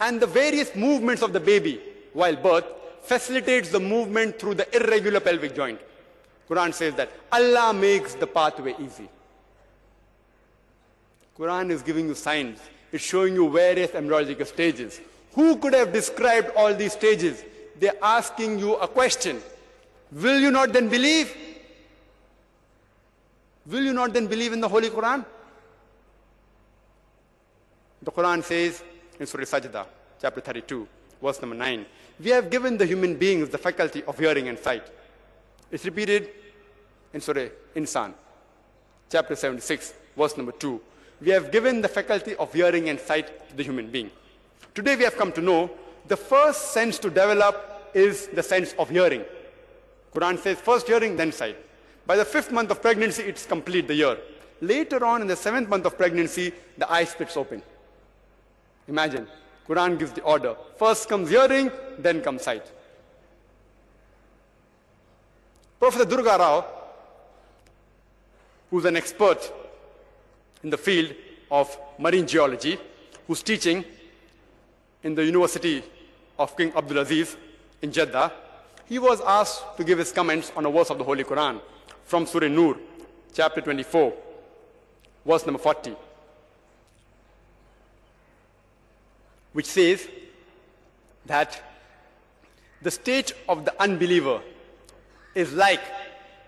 And 0.00 0.20
the 0.20 0.26
various 0.26 0.74
movements 0.74 1.22
of 1.22 1.32
the 1.32 1.40
baby 1.40 1.80
while 2.14 2.36
birth 2.36 2.64
facilitates 3.02 3.68
the 3.68 3.80
movement 3.80 4.38
through 4.38 4.54
the 4.54 4.66
irregular 4.74 5.20
pelvic 5.20 5.54
joint. 5.54 5.78
Quran 6.48 6.72
says 6.72 6.94
that 6.94 7.10
Allah 7.30 7.74
makes 7.74 8.14
the 8.14 8.26
pathway 8.26 8.74
easy. 8.78 9.08
Quran 11.38 11.70
is 11.70 11.82
giving 11.82 12.08
you 12.08 12.14
signs. 12.14 12.60
It's 12.92 13.04
showing 13.04 13.34
you 13.34 13.50
various 13.50 13.94
embryological 13.94 14.46
stages. 14.46 15.00
Who 15.34 15.56
could 15.56 15.74
have 15.74 15.92
described 15.92 16.52
all 16.56 16.72
these 16.72 16.92
stages? 16.92 17.44
They're 17.78 18.00
asking 18.00 18.60
you 18.60 18.76
a 18.76 18.86
question. 18.86 19.42
Will 20.12 20.38
you 20.38 20.50
not 20.50 20.72
then 20.72 20.88
believe? 20.88 21.36
Will 23.66 23.82
you 23.82 23.92
not 23.92 24.12
then 24.12 24.28
believe 24.28 24.52
in 24.52 24.60
the 24.60 24.68
Holy 24.68 24.90
Quran? 24.90 25.24
The 28.02 28.12
Quran 28.12 28.44
says 28.44 28.82
in 29.18 29.26
Surah 29.26 29.44
Sajda, 29.44 29.86
chapter 30.20 30.40
32, 30.40 30.86
verse 31.20 31.40
number 31.40 31.56
9, 31.56 31.86
we 32.20 32.30
have 32.30 32.50
given 32.50 32.76
the 32.76 32.86
human 32.86 33.16
beings 33.16 33.48
the 33.48 33.58
faculty 33.58 34.02
of 34.04 34.18
hearing 34.18 34.48
and 34.48 34.58
sight. 34.58 34.86
It's 35.70 35.84
repeated 35.84 36.30
in 37.12 37.20
Surah 37.20 37.48
Insan, 37.74 38.14
chapter 39.10 39.34
76, 39.34 39.94
verse 40.16 40.36
number 40.36 40.52
2. 40.52 40.80
We 41.20 41.30
have 41.30 41.50
given 41.50 41.80
the 41.80 41.88
faculty 41.88 42.34
of 42.36 42.52
hearing 42.52 42.88
and 42.88 43.00
sight 43.00 43.48
to 43.48 43.56
the 43.56 43.62
human 43.62 43.90
being. 43.90 44.10
Today 44.74 44.96
we 44.96 45.04
have 45.04 45.16
come 45.16 45.32
to 45.32 45.40
know 45.40 45.70
the 46.06 46.16
first 46.16 46.72
sense 46.72 46.98
to 46.98 47.08
develop 47.08 47.90
is 47.94 48.26
the 48.28 48.42
sense 48.42 48.74
of 48.78 48.90
hearing. 48.90 49.24
Quran 50.14 50.38
says 50.38 50.58
first 50.60 50.86
hearing, 50.86 51.16
then 51.16 51.32
sight. 51.32 51.56
By 52.06 52.16
the 52.16 52.24
fifth 52.24 52.52
month 52.52 52.70
of 52.70 52.82
pregnancy, 52.82 53.22
it's 53.22 53.46
complete 53.46 53.88
the 53.88 53.94
year. 53.94 54.18
Later 54.60 55.04
on, 55.04 55.22
in 55.22 55.26
the 55.26 55.36
seventh 55.36 55.68
month 55.68 55.86
of 55.86 55.96
pregnancy, 55.96 56.52
the 56.76 56.90
eye 56.90 57.04
splits 57.04 57.36
open. 57.36 57.62
Imagine, 58.88 59.26
Quran 59.68 59.98
gives 59.98 60.12
the 60.12 60.22
order. 60.22 60.54
First 60.76 61.08
comes 61.08 61.30
hearing, 61.30 61.70
then 61.98 62.20
comes 62.20 62.42
sight. 62.42 62.70
Professor 65.80 66.04
Durga 66.04 66.36
Rao, 66.38 66.64
who's 68.70 68.84
an 68.84 68.96
expert 68.96 69.52
in 70.62 70.70
the 70.70 70.78
field 70.78 71.14
of 71.50 71.76
marine 71.98 72.26
geology, 72.26 72.78
who's 73.26 73.42
teaching 73.42 73.84
in 75.02 75.14
the 75.14 75.24
University 75.24 75.82
of 76.38 76.56
King 76.56 76.72
Abdulaziz 76.72 77.36
in 77.82 77.92
Jeddah, 77.92 78.32
he 78.86 78.98
was 78.98 79.20
asked 79.20 79.76
to 79.76 79.84
give 79.84 79.98
his 79.98 80.12
comments 80.12 80.52
on 80.56 80.66
a 80.66 80.70
verse 80.70 80.90
of 80.90 80.98
the 80.98 81.04
Holy 81.04 81.24
Quran 81.24 81.60
from 82.04 82.26
Surah 82.26 82.48
Nur, 82.48 82.76
chapter 83.32 83.60
24, 83.60 84.12
verse 85.24 85.46
number 85.46 85.58
40, 85.58 85.94
which 89.54 89.66
says 89.66 90.06
that 91.26 91.62
the 92.82 92.90
state 92.90 93.32
of 93.48 93.64
the 93.64 93.74
unbeliever 93.80 94.42
is 95.34 95.52
like 95.54 95.80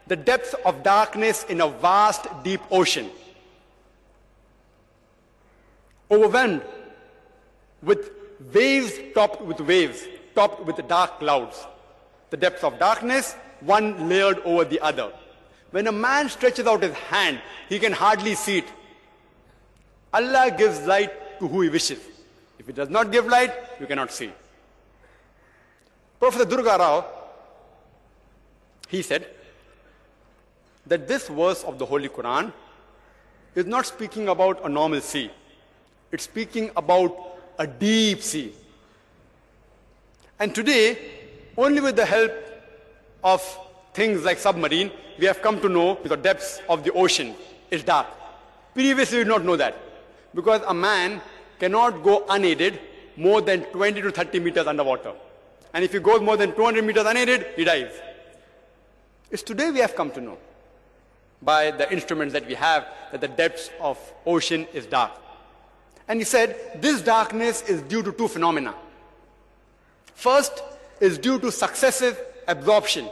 the 0.06 0.16
depth 0.16 0.54
of 0.64 0.82
darkness 0.82 1.44
in 1.44 1.60
a 1.60 1.68
vast, 1.68 2.26
deep 2.44 2.60
ocean. 2.70 3.08
Overwhelmed 6.10 6.62
with 7.82 8.10
waves 8.52 8.92
topped 9.14 9.40
with 9.40 9.60
waves, 9.60 10.06
topped 10.34 10.64
with 10.64 10.76
dark 10.88 11.18
clouds. 11.20 11.64
The 12.30 12.36
depths 12.36 12.64
of 12.64 12.78
darkness, 12.78 13.34
one 13.60 14.08
layered 14.08 14.40
over 14.44 14.64
the 14.64 14.80
other. 14.80 15.12
When 15.70 15.86
a 15.86 15.92
man 15.92 16.28
stretches 16.28 16.66
out 16.66 16.82
his 16.82 16.94
hand, 16.94 17.40
he 17.68 17.78
can 17.78 17.92
hardly 17.92 18.34
see 18.34 18.58
it. 18.58 18.68
Allah 20.12 20.54
gives 20.56 20.86
light 20.86 21.38
to 21.38 21.48
who 21.48 21.62
he 21.62 21.68
wishes. 21.68 22.00
If 22.58 22.68
it 22.68 22.74
does 22.74 22.88
not 22.88 23.12
give 23.12 23.26
light, 23.26 23.52
you 23.80 23.86
cannot 23.86 24.12
see. 24.12 24.32
Professor 26.18 26.44
Durga 26.44 26.76
Rao, 26.78 27.04
he 28.88 29.02
said 29.02 29.26
that 30.86 31.06
this 31.06 31.28
verse 31.28 31.64
of 31.64 31.78
the 31.78 31.84
Holy 31.86 32.08
Quran 32.08 32.52
is 33.54 33.66
not 33.66 33.86
speaking 33.86 34.28
about 34.28 34.64
a 34.64 34.68
normal 34.68 35.00
sea. 35.00 35.30
It's 36.12 36.24
speaking 36.24 36.70
about 36.76 37.38
a 37.58 37.66
deep 37.66 38.22
sea. 38.22 38.52
And 40.38 40.54
today, 40.54 40.98
only 41.56 41.80
with 41.80 41.96
the 41.96 42.04
help 42.04 42.32
of 43.24 43.42
things 43.94 44.24
like 44.24 44.38
submarine, 44.38 44.90
we 45.18 45.26
have 45.26 45.40
come 45.40 45.60
to 45.60 45.68
know 45.68 45.98
the 46.04 46.16
depths 46.16 46.60
of 46.68 46.84
the 46.84 46.92
ocean 46.92 47.34
is 47.70 47.82
dark. 47.82 48.06
Previously, 48.74 49.18
we 49.18 49.24
did 49.24 49.30
not 49.30 49.44
know 49.44 49.56
that. 49.56 49.74
Because 50.34 50.60
a 50.66 50.74
man 50.74 51.22
cannot 51.58 52.02
go 52.02 52.24
unaided 52.28 52.80
more 53.16 53.40
than 53.40 53.62
20 53.64 54.02
to 54.02 54.10
30 54.10 54.40
meters 54.40 54.66
underwater. 54.66 55.12
And 55.72 55.84
if 55.84 55.92
he 55.92 55.98
goes 55.98 56.20
more 56.20 56.36
than 56.36 56.54
200 56.54 56.84
meters 56.84 57.06
unaided, 57.06 57.46
he 57.56 57.64
dies. 57.64 57.92
It's 59.30 59.42
today 59.42 59.70
we 59.70 59.80
have 59.80 59.94
come 59.94 60.10
to 60.12 60.20
know 60.20 60.38
by 61.42 61.70
the 61.70 61.90
instruments 61.92 62.32
that 62.32 62.46
we 62.46 62.54
have 62.54 62.86
that 63.12 63.20
the 63.20 63.28
depths 63.28 63.70
of 63.80 63.98
ocean 64.24 64.66
is 64.72 64.86
dark. 64.86 65.12
And 66.08 66.20
he 66.20 66.24
said 66.24 66.80
this 66.80 67.02
darkness 67.02 67.62
is 67.62 67.82
due 67.82 68.02
to 68.02 68.12
two 68.12 68.28
phenomena. 68.28 68.74
First 70.14 70.62
is 71.00 71.18
due 71.18 71.38
to 71.40 71.52
successive 71.52 72.18
absorption 72.48 73.08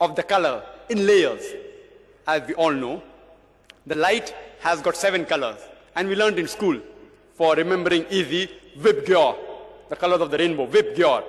of 0.00 0.14
the 0.14 0.22
color 0.22 0.62
in 0.88 1.06
layers. 1.06 1.42
As 2.26 2.46
we 2.46 2.54
all 2.54 2.72
know, 2.72 3.02
the 3.86 3.94
light 3.94 4.34
has 4.60 4.80
got 4.80 4.96
seven 4.96 5.24
colors. 5.24 5.58
And 5.94 6.08
we 6.08 6.14
learned 6.14 6.38
in 6.38 6.46
school 6.46 6.80
for 7.36 7.54
remembering 7.54 8.06
easy, 8.10 8.48
Vibgyor, 8.78 9.36
the 9.88 9.96
colors 9.96 10.20
of 10.20 10.30
the 10.30 10.38
rainbow, 10.38 10.66
Vibgyor. 10.66 11.22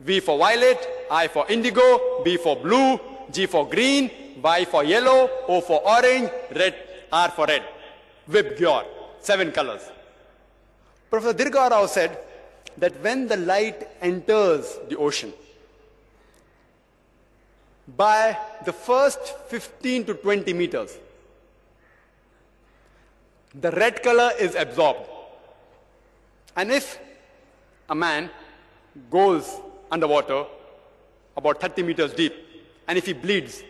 V 0.00 0.20
for 0.20 0.38
violet, 0.38 1.06
I 1.10 1.28
for 1.28 1.46
indigo, 1.48 2.22
B 2.24 2.36
for 2.36 2.56
blue, 2.56 2.98
G 3.30 3.46
for 3.46 3.68
green, 3.68 4.10
Y 4.42 4.64
for 4.64 4.82
yellow, 4.82 5.28
O 5.46 5.60
for 5.60 5.80
orange, 5.86 6.30
red, 6.54 6.74
R 7.12 7.30
for 7.30 7.46
red. 7.46 7.62
Vibgyor, 8.28 8.84
seven 9.20 9.52
colors. 9.52 9.82
Professor 11.10 11.34
Durga 11.34 11.68
Rao 11.70 11.86
said 11.86 12.18
that 12.78 13.00
when 13.02 13.28
the 13.28 13.36
light 13.36 13.88
enters 14.00 14.78
the 14.88 14.96
ocean, 14.96 15.32
by 17.96 18.38
the 18.64 18.72
first 18.72 19.20
15 19.48 20.04
to 20.06 20.14
20 20.14 20.52
meters, 20.54 20.96
the 23.54 23.70
red 23.72 24.02
color 24.02 24.30
is 24.38 24.54
absorbed. 24.54 25.08
And 26.60 26.70
if 26.70 26.98
a 27.88 27.94
man 27.94 28.28
goes 29.10 29.44
underwater 29.90 30.44
about 31.34 31.58
30 31.58 31.82
meters 31.84 32.12
deep, 32.12 32.34
and 32.86 32.98
if 32.98 33.06
he 33.06 33.14
bleeds, 33.14 33.62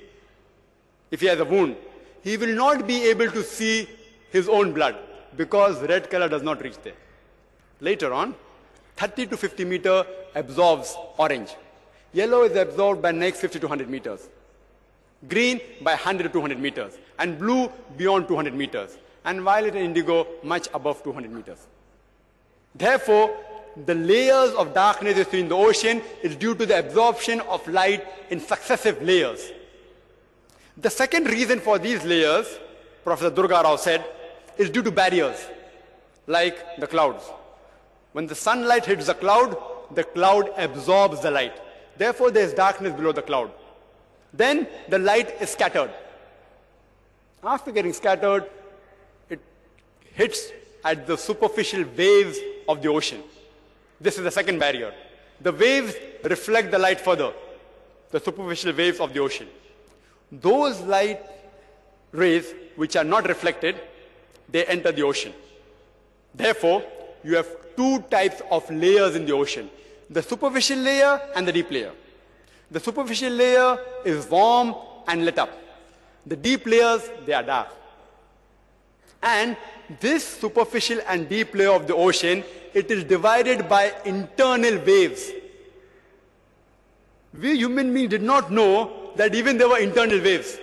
if 1.13 1.21
he 1.21 1.29
has 1.29 1.39
a 1.39 1.45
wound, 1.45 1.77
he 2.25 2.37
will 2.37 2.57
not 2.57 2.89
be 2.89 3.05
able 3.11 3.31
to 3.31 3.45
see 3.45 3.89
his 4.33 4.49
own 4.49 4.73
blood 4.73 4.97
because 5.37 5.81
red 5.93 6.11
color 6.11 6.29
does 6.29 6.43
not 6.43 6.65
reach 6.65 6.79
there. 6.83 6.99
Later 7.81 8.13
on, 8.13 8.35
30 8.97 9.29
to 9.29 9.37
50 9.37 9.65
meter 9.67 10.05
absorbs 10.35 10.97
orange. 11.17 11.55
Yellow 12.13 12.43
is 12.43 12.57
absorbed 12.57 13.01
by 13.01 13.13
next 13.13 13.41
50 13.41 13.61
to 13.61 13.67
100 13.69 13.89
meters. 13.89 14.29
Green 15.29 15.61
by 15.81 15.93
100 15.93 16.25
to 16.25 16.29
200 16.29 16.59
meters. 16.59 16.99
And 17.21 17.39
blue 17.39 17.71
beyond 17.97 18.27
200 18.27 18.53
meters. 18.53 18.99
And 19.25 19.43
violet 19.43 19.77
and 19.77 19.85
indigo 19.85 20.27
much 20.43 20.67
above 20.75 21.05
200 21.05 21.31
meters. 21.31 21.69
Therefore, 22.75 23.37
the 23.87 23.95
layers 23.95 24.53
of 24.55 24.75
darkness 24.75 25.17
you 25.17 25.25
see 25.25 25.41
in 25.41 25.49
the 25.49 25.57
ocean 25.57 26.03
is 26.23 26.37
due 26.37 26.55
to 26.55 26.67
the 26.67 26.79
absorption 26.79 27.41
of 27.43 27.67
light 27.69 28.05
in 28.31 28.41
successive 28.41 29.01
layers. 29.03 29.53
The 30.77 30.91
second 30.91 31.29
reason 31.29 31.61
for 31.61 31.79
these 31.79 32.05
layers, 32.05 32.47
Professor 33.05 33.31
Durga 33.31 33.63
Rao 33.65 33.77
said, 33.77 34.05
is 34.57 34.71
due 34.71 34.83
to 34.83 34.91
barriers, 34.91 35.47
like 36.27 36.79
the 36.79 36.87
clouds. 36.87 37.25
When 38.13 38.27
the 38.27 38.35
sunlight 38.35 38.87
hits 38.87 39.07
the 39.07 39.15
cloud, 39.15 39.57
the 39.93 40.05
cloud 40.05 40.51
absorbs 40.57 41.21
the 41.21 41.31
light. 41.31 41.55
Therefore, 41.97 42.31
there 42.31 42.45
is 42.45 42.55
darkness 42.55 42.93
below 42.93 43.13
the 43.13 43.23
cloud. 43.23 43.51
Then 44.33 44.67
the 44.89 44.99
light 44.99 45.41
is 45.41 45.51
scattered. 45.51 45.91
After 47.43 47.73
getting 47.73 47.93
scattered, 47.93 48.45
it 49.29 49.41
hits 50.15 50.51
at 50.85 51.07
the 51.07 51.17
superficial 51.17 51.85
waves 51.97 52.39
of 52.71 52.81
the 52.83 52.89
ocean. 52.89 53.23
This 54.01 54.17
is 54.19 54.25
the 54.25 54.31
second 54.31 54.59
barrier. 54.59 54.93
The 55.41 55.53
waves 55.53 55.95
reflect 56.25 56.71
the 56.71 56.79
light 56.79 57.01
further, 57.01 57.33
the 58.11 58.21
superficial 58.21 58.73
waves 58.73 59.01
of 59.01 59.13
the 59.13 59.21
ocean. 59.21 59.49
Those 60.31 60.81
light 60.81 61.21
rays 62.13 62.55
which 62.77 62.97
are 62.97 63.05
not 63.05 63.27
reflected, 63.29 63.81
they 64.49 64.65
enter 64.65 64.93
the 64.93 65.03
ocean. 65.03 65.33
Therefore, 66.35 66.83
you 67.25 67.37
have 67.37 67.49
two 67.77 68.01
types 68.17 68.41
of 68.51 68.71
layers 68.71 69.17
in 69.17 69.27
the 69.27 69.33
ocean 69.33 69.71
the 70.09 70.23
superficial 70.23 70.79
layer 70.79 71.21
and 71.37 71.47
the 71.47 71.53
deep 71.53 71.71
layer. 71.71 71.93
The 72.69 72.81
superficial 72.81 73.33
layer 73.33 73.79
is 74.05 74.29
warm 74.29 74.75
and 75.07 75.25
lit 75.25 75.39
up. 75.39 75.51
The 76.27 76.35
deep 76.35 76.67
layers, 76.67 77.09
they 77.25 77.33
are 77.33 77.45
dark. 77.45 77.69
And 79.23 79.57
this 80.01 80.27
superficial 80.27 81.01
and 81.07 81.29
deep 81.29 81.55
layer 81.55 81.73
of 81.73 81.87
the 81.87 81.95
ocean, 81.95 82.45
it 82.73 82.91
is 82.91 83.05
divided 83.05 83.69
by 83.69 83.93
internal 84.05 84.79
waves. 84.79 85.31
We 87.39 87.57
human 87.57 87.93
beings 87.93 88.11
did 88.11 88.23
not 88.23 88.51
know 88.51 89.13
that 89.17 89.35
even 89.35 89.59
there 89.59 89.69
were 89.69 89.79
internal 89.79 90.21
waves. 90.21 90.59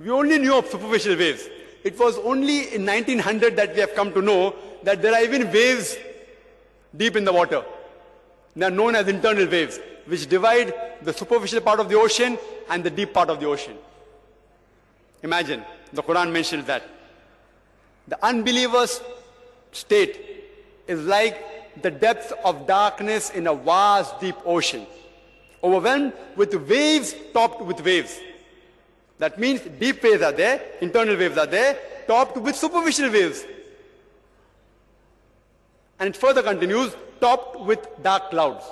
We 0.00 0.10
only 0.10 0.38
knew 0.38 0.56
of 0.56 0.66
superficial 0.68 1.16
waves. 1.16 1.48
It 1.84 1.98
was 1.98 2.18
only 2.18 2.74
in 2.74 2.84
1900 2.84 3.56
that 3.56 3.74
we 3.74 3.80
have 3.80 3.94
come 3.94 4.12
to 4.12 4.22
know 4.22 4.54
that 4.82 5.00
there 5.00 5.14
are 5.14 5.22
even 5.22 5.50
waves 5.52 5.96
deep 6.96 7.16
in 7.16 7.24
the 7.24 7.32
water. 7.32 7.64
They 8.56 8.66
are 8.66 8.70
known 8.70 8.96
as 8.96 9.08
internal 9.08 9.46
waves, 9.46 9.78
which 10.06 10.28
divide 10.28 10.74
the 11.02 11.12
superficial 11.12 11.60
part 11.60 11.80
of 11.80 11.88
the 11.88 11.96
ocean 11.96 12.38
and 12.68 12.82
the 12.82 12.90
deep 12.90 13.12
part 13.12 13.30
of 13.30 13.38
the 13.40 13.46
ocean. 13.46 13.76
Imagine, 15.22 15.62
the 15.92 16.02
Quran 16.02 16.32
mentions 16.32 16.64
that. 16.66 16.82
The 18.08 18.24
unbeliever's 18.24 19.00
state 19.72 20.18
is 20.86 21.00
like 21.04 21.82
the 21.82 21.90
depths 21.90 22.32
of 22.44 22.66
darkness 22.66 23.30
in 23.30 23.46
a 23.46 23.54
vast, 23.54 24.18
deep 24.20 24.36
ocean, 24.44 24.86
overwhelmed 25.62 26.14
with 26.34 26.54
waves 26.54 27.14
topped 27.34 27.60
with 27.60 27.80
waves. 27.84 28.18
That 29.18 29.38
means 29.38 29.60
deep 29.78 30.02
waves 30.02 30.22
are 30.22 30.32
there, 30.32 30.62
internal 30.80 31.16
waves 31.16 31.36
are 31.36 31.46
there, 31.46 31.78
topped 32.06 32.38
with 32.38 32.56
superficial 32.56 33.10
waves. 33.10 33.44
And 35.98 36.08
it 36.08 36.16
further 36.16 36.42
continues, 36.42 36.96
topped 37.20 37.60
with 37.60 37.86
dark 38.02 38.30
clouds. 38.30 38.64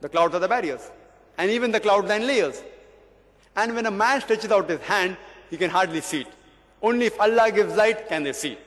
The 0.00 0.08
clouds 0.08 0.34
are 0.34 0.40
the 0.40 0.48
barriers. 0.48 0.90
And 1.38 1.50
even 1.50 1.70
the 1.70 1.80
clouds 1.80 2.10
are 2.10 2.16
in 2.16 2.26
layers. 2.26 2.62
And 3.54 3.74
when 3.74 3.86
a 3.86 3.90
man 3.90 4.20
stretches 4.20 4.50
out 4.50 4.68
his 4.68 4.80
hand, 4.80 5.16
he 5.50 5.56
can 5.56 5.70
hardly 5.70 6.00
see 6.00 6.22
it. 6.22 6.28
Only 6.84 7.06
if 7.06 7.18
Allah 7.18 7.50
gives 7.50 7.74
light 7.74 8.08
can 8.08 8.24
they 8.24 8.34
see. 8.34 8.58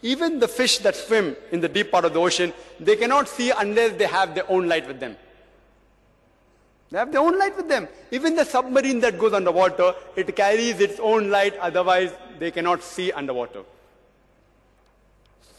Even 0.00 0.38
the 0.38 0.48
fish 0.48 0.78
that 0.78 0.96
swim 0.96 1.36
in 1.50 1.60
the 1.60 1.68
deep 1.68 1.90
part 1.90 2.06
of 2.06 2.14
the 2.14 2.20
ocean, 2.20 2.52
they 2.80 2.96
cannot 2.96 3.28
see 3.28 3.50
unless 3.50 3.92
they 3.98 4.06
have 4.06 4.34
their 4.34 4.50
own 4.50 4.68
light 4.68 4.88
with 4.88 4.98
them. 4.98 5.16
They 6.90 6.98
have 6.98 7.12
their 7.12 7.20
own 7.20 7.38
light 7.38 7.54
with 7.56 7.68
them. 7.68 7.88
Even 8.10 8.34
the 8.36 8.46
submarine 8.46 9.00
that 9.00 9.18
goes 9.18 9.34
underwater, 9.34 9.94
it 10.16 10.34
carries 10.34 10.80
its 10.80 10.98
own 10.98 11.30
light, 11.30 11.54
otherwise 11.58 12.10
they 12.38 12.50
cannot 12.50 12.82
see 12.82 13.12
underwater. 13.12 13.64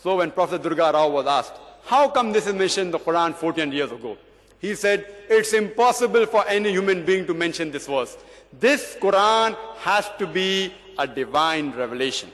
So 0.01 0.17
when 0.17 0.31
Prophet 0.31 0.63
Durga 0.63 0.91
Rao 0.93 1.09
was 1.09 1.27
asked, 1.27 1.53
how 1.85 2.09
come 2.09 2.31
this 2.33 2.47
is 2.47 2.55
mentioned 2.55 2.87
in 2.87 2.91
the 2.91 2.99
Quran 2.99 3.35
14 3.35 3.71
years 3.71 3.91
ago? 3.91 4.17
He 4.59 4.73
said, 4.73 5.05
it's 5.29 5.53
impossible 5.53 6.25
for 6.25 6.43
any 6.47 6.71
human 6.71 7.05
being 7.05 7.27
to 7.27 7.35
mention 7.35 7.69
this 7.69 7.85
verse. 7.85 8.17
This 8.51 8.95
Quran 8.99 9.55
has 9.77 10.09
to 10.17 10.25
be 10.25 10.73
a 10.97 11.07
divine 11.07 11.71
revelation. 11.71 12.31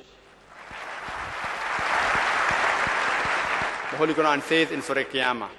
The 3.91 3.97
Holy 3.97 4.13
Quran 4.13 4.41
says 4.43 4.71
in 4.71 4.81
Surah 4.81 5.03
Qiyamah, 5.03 5.49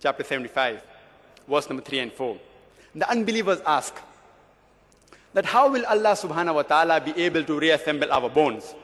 chapter 0.00 0.24
75, 0.24 0.82
verse 1.48 1.68
number 1.68 1.82
3 1.82 1.98
and 2.00 2.12
4. 2.12 2.36
The 2.96 3.10
unbelievers 3.10 3.60
ask 3.66 3.94
that 5.32 5.44
how 5.44 5.70
will 5.70 5.84
Allah 5.86 6.12
subhanahu 6.12 6.54
wa 6.54 6.62
ta'ala 6.62 7.00
be 7.00 7.12
able 7.22 7.44
to 7.44 7.58
reassemble 7.58 8.10
our 8.12 8.28
bones? 8.28 8.74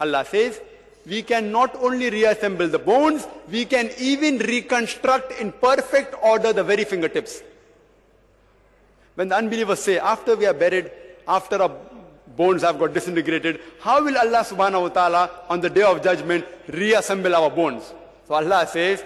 Allah 0.00 0.24
says, 0.24 0.60
we 1.06 1.22
can 1.22 1.52
not 1.52 1.74
only 1.76 2.10
reassemble 2.10 2.68
the 2.68 2.78
bones, 2.78 3.26
we 3.50 3.64
can 3.64 3.90
even 3.98 4.38
reconstruct 4.38 5.32
in 5.40 5.52
perfect 5.52 6.14
order 6.22 6.52
the 6.52 6.64
very 6.64 6.84
fingertips. 6.84 7.42
When 9.14 9.28
the 9.28 9.36
unbelievers 9.36 9.80
say, 9.80 9.98
after 9.98 10.36
we 10.36 10.46
are 10.46 10.52
buried, 10.52 10.90
after 11.26 11.62
our 11.62 11.72
bones 12.36 12.62
have 12.62 12.78
got 12.78 12.92
disintegrated, 12.94 13.60
how 13.80 14.02
will 14.04 14.16
Allah 14.16 14.44
subhanahu 14.44 14.82
wa 14.82 14.88
ta'ala 14.88 15.30
on 15.48 15.60
the 15.60 15.70
day 15.70 15.82
of 15.82 16.02
judgment 16.02 16.44
reassemble 16.68 17.34
our 17.34 17.50
bones? 17.50 17.92
So 18.28 18.34
Allah 18.34 18.66
says, 18.66 19.04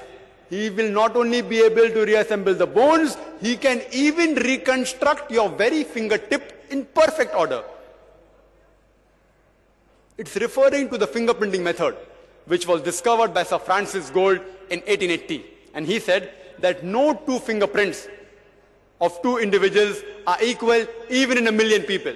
He 0.49 0.71
will 0.71 0.91
not 0.91 1.17
only 1.17 1.43
be 1.43 1.61
able 1.61 1.89
to 1.89 2.05
reassemble 2.05 2.55
the 2.55 2.67
bones, 2.67 3.17
He 3.41 3.57
can 3.57 3.83
even 3.93 4.35
reconstruct 4.35 5.31
your 5.31 5.49
very 5.49 5.85
fingertip 5.85 6.67
in 6.71 6.85
perfect 6.85 7.35
order. 7.35 7.63
It's 10.19 10.37
referring 10.37 10.91
to 10.91 10.99
the 10.99 11.07
fingerprinting 11.07 11.63
method, 11.63 11.97
which 12.47 12.67
was 12.67 12.83
discovered 12.83 13.33
by 13.33 13.43
Sir 13.43 13.59
Francis 13.59 14.11
Galton 14.11 14.43
in 14.69 14.81
1880. 14.81 15.45
And 15.73 15.87
he 15.87 15.99
said 15.99 16.35
that 16.59 16.85
no 16.85 17.15
two 17.15 17.39
fingerprints 17.39 18.07
of 19.02 19.22
two 19.22 19.38
individuals 19.38 20.02
are 20.26 20.38
equal 20.42 20.86
even 21.10 21.38
in 21.38 21.48
a 21.48 21.52
million 21.52 21.84
people. 21.84 22.14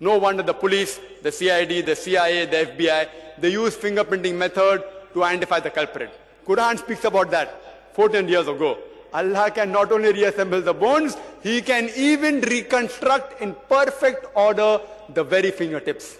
No 0.00 0.16
wonder 0.18 0.42
the 0.42 0.54
police, 0.54 0.98
the 1.22 1.30
CID, 1.30 1.84
the 1.86 1.94
CIA, 1.94 2.46
the 2.46 2.56
FBI, 2.72 3.08
they 3.38 3.50
use 3.50 3.76
fingerprinting 3.76 4.34
method 4.34 4.82
to 5.12 5.24
identify 5.24 5.60
the 5.60 5.70
culprit. 5.70 6.10
Quran 6.46 6.78
speaks 6.78 7.04
about 7.04 7.30
that 7.30 7.94
14 7.94 8.26
years 8.28 8.48
ago. 8.48 8.78
Allah 9.12 9.50
can 9.50 9.72
not 9.72 9.92
only 9.92 10.12
reassemble 10.12 10.60
the 10.62 10.72
bones, 10.72 11.16
He 11.42 11.60
can 11.62 11.90
even 11.96 12.40
reconstruct 12.40 13.40
in 13.42 13.54
perfect 13.68 14.24
order 14.34 14.80
the 15.12 15.24
very 15.24 15.50
fingertips. 15.50 16.16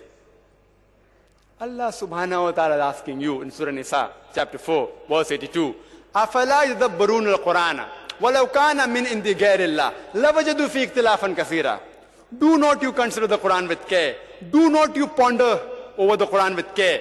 Allah 1.60 1.92
subhanahu 1.92 2.44
wa 2.44 2.50
ta'ala 2.52 2.76
is 2.76 2.80
asking 2.96 3.20
you 3.20 3.42
in 3.42 3.50
Surah 3.50 3.70
Nisa, 3.70 4.10
chapter 4.34 4.58
4, 4.58 4.88
verse 5.08 5.30
82. 5.30 5.74
أَفَلَا 6.14 6.74
يَدَبَّرُونَ 6.74 7.34
الْقُرْآنَ 7.36 7.84
وَلَوْ 8.20 8.46
كَانَ 8.52 8.88
مِنْ 8.88 9.06
إِنْدِ 9.06 9.26
غَيْرِ 9.26 9.60
اللَّهِ 9.60 9.92
لَوَجَدُوا 10.14 10.68
فِي 10.68 10.84
اخْتِلَافًا 10.84 11.34
كَثِيرًا 11.34 11.78
Do 12.38 12.58
not 12.58 12.82
you 12.82 12.92
consider 12.92 13.26
the 13.26 13.38
Quran 13.38 13.68
with 13.68 13.86
care. 13.88 14.14
Do 14.50 14.70
not 14.70 14.94
you 14.94 15.06
ponder 15.06 15.58
over 15.98 16.16
the 16.16 16.26
Quran 16.26 16.54
with 16.56 16.74
care. 16.74 17.00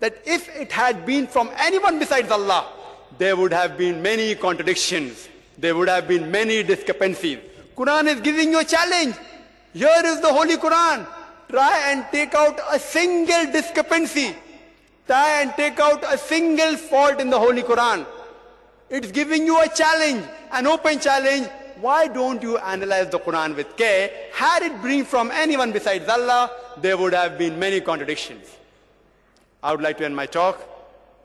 That 0.00 0.14
if 0.24 0.48
it 0.56 0.70
had 0.70 1.04
been 1.04 1.26
from 1.26 1.50
anyone 1.56 1.98
besides 1.98 2.30
Allah, 2.30 2.66
there 3.18 3.36
would 3.36 3.52
have 3.52 3.76
been 3.76 4.00
many 4.00 4.34
contradictions. 4.34 5.28
There 5.58 5.74
would 5.74 5.88
have 5.88 6.06
been 6.06 6.30
many 6.30 6.62
discrepancies. 6.62 7.38
Quran 7.76 8.06
is 8.06 8.20
giving 8.20 8.50
you 8.52 8.60
a 8.60 8.64
challenge. 8.64 9.16
Here 9.72 10.02
is 10.04 10.20
the 10.20 10.32
Holy 10.32 10.56
Quran. 10.56 11.06
Try 11.48 11.90
and 11.90 12.04
take 12.12 12.34
out 12.34 12.60
a 12.70 12.78
single 12.78 13.50
discrepancy. 13.50 14.36
Try 15.06 15.40
and 15.42 15.52
take 15.54 15.80
out 15.80 16.04
a 16.04 16.18
single 16.18 16.76
fault 16.76 17.20
in 17.20 17.30
the 17.30 17.38
Holy 17.38 17.62
Quran. 17.62 18.06
It's 18.89 19.11
giving 19.11 19.45
you 19.45 19.59
a 19.61 19.67
challenge, 19.69 20.25
an 20.51 20.67
open 20.67 20.99
challenge. 20.99 21.47
Why 21.81 22.07
don't 22.07 22.41
you 22.41 22.57
analyze 22.57 23.09
the 23.09 23.19
Quran 23.19 23.55
with 23.55 23.75
care? 23.75 24.11
Had 24.33 24.63
it 24.63 24.81
been 24.81 25.05
from 25.05 25.31
anyone 25.31 25.71
besides 25.71 26.07
Allah, 26.07 26.51
there 26.77 26.97
would 26.97 27.13
have 27.13 27.37
been 27.37 27.57
many 27.57 27.81
contradictions. 27.81 28.47
I 29.61 29.71
would 29.71 29.81
like 29.81 29.97
to 29.97 30.05
end 30.05 30.15
my 30.15 30.25
talk 30.25 30.61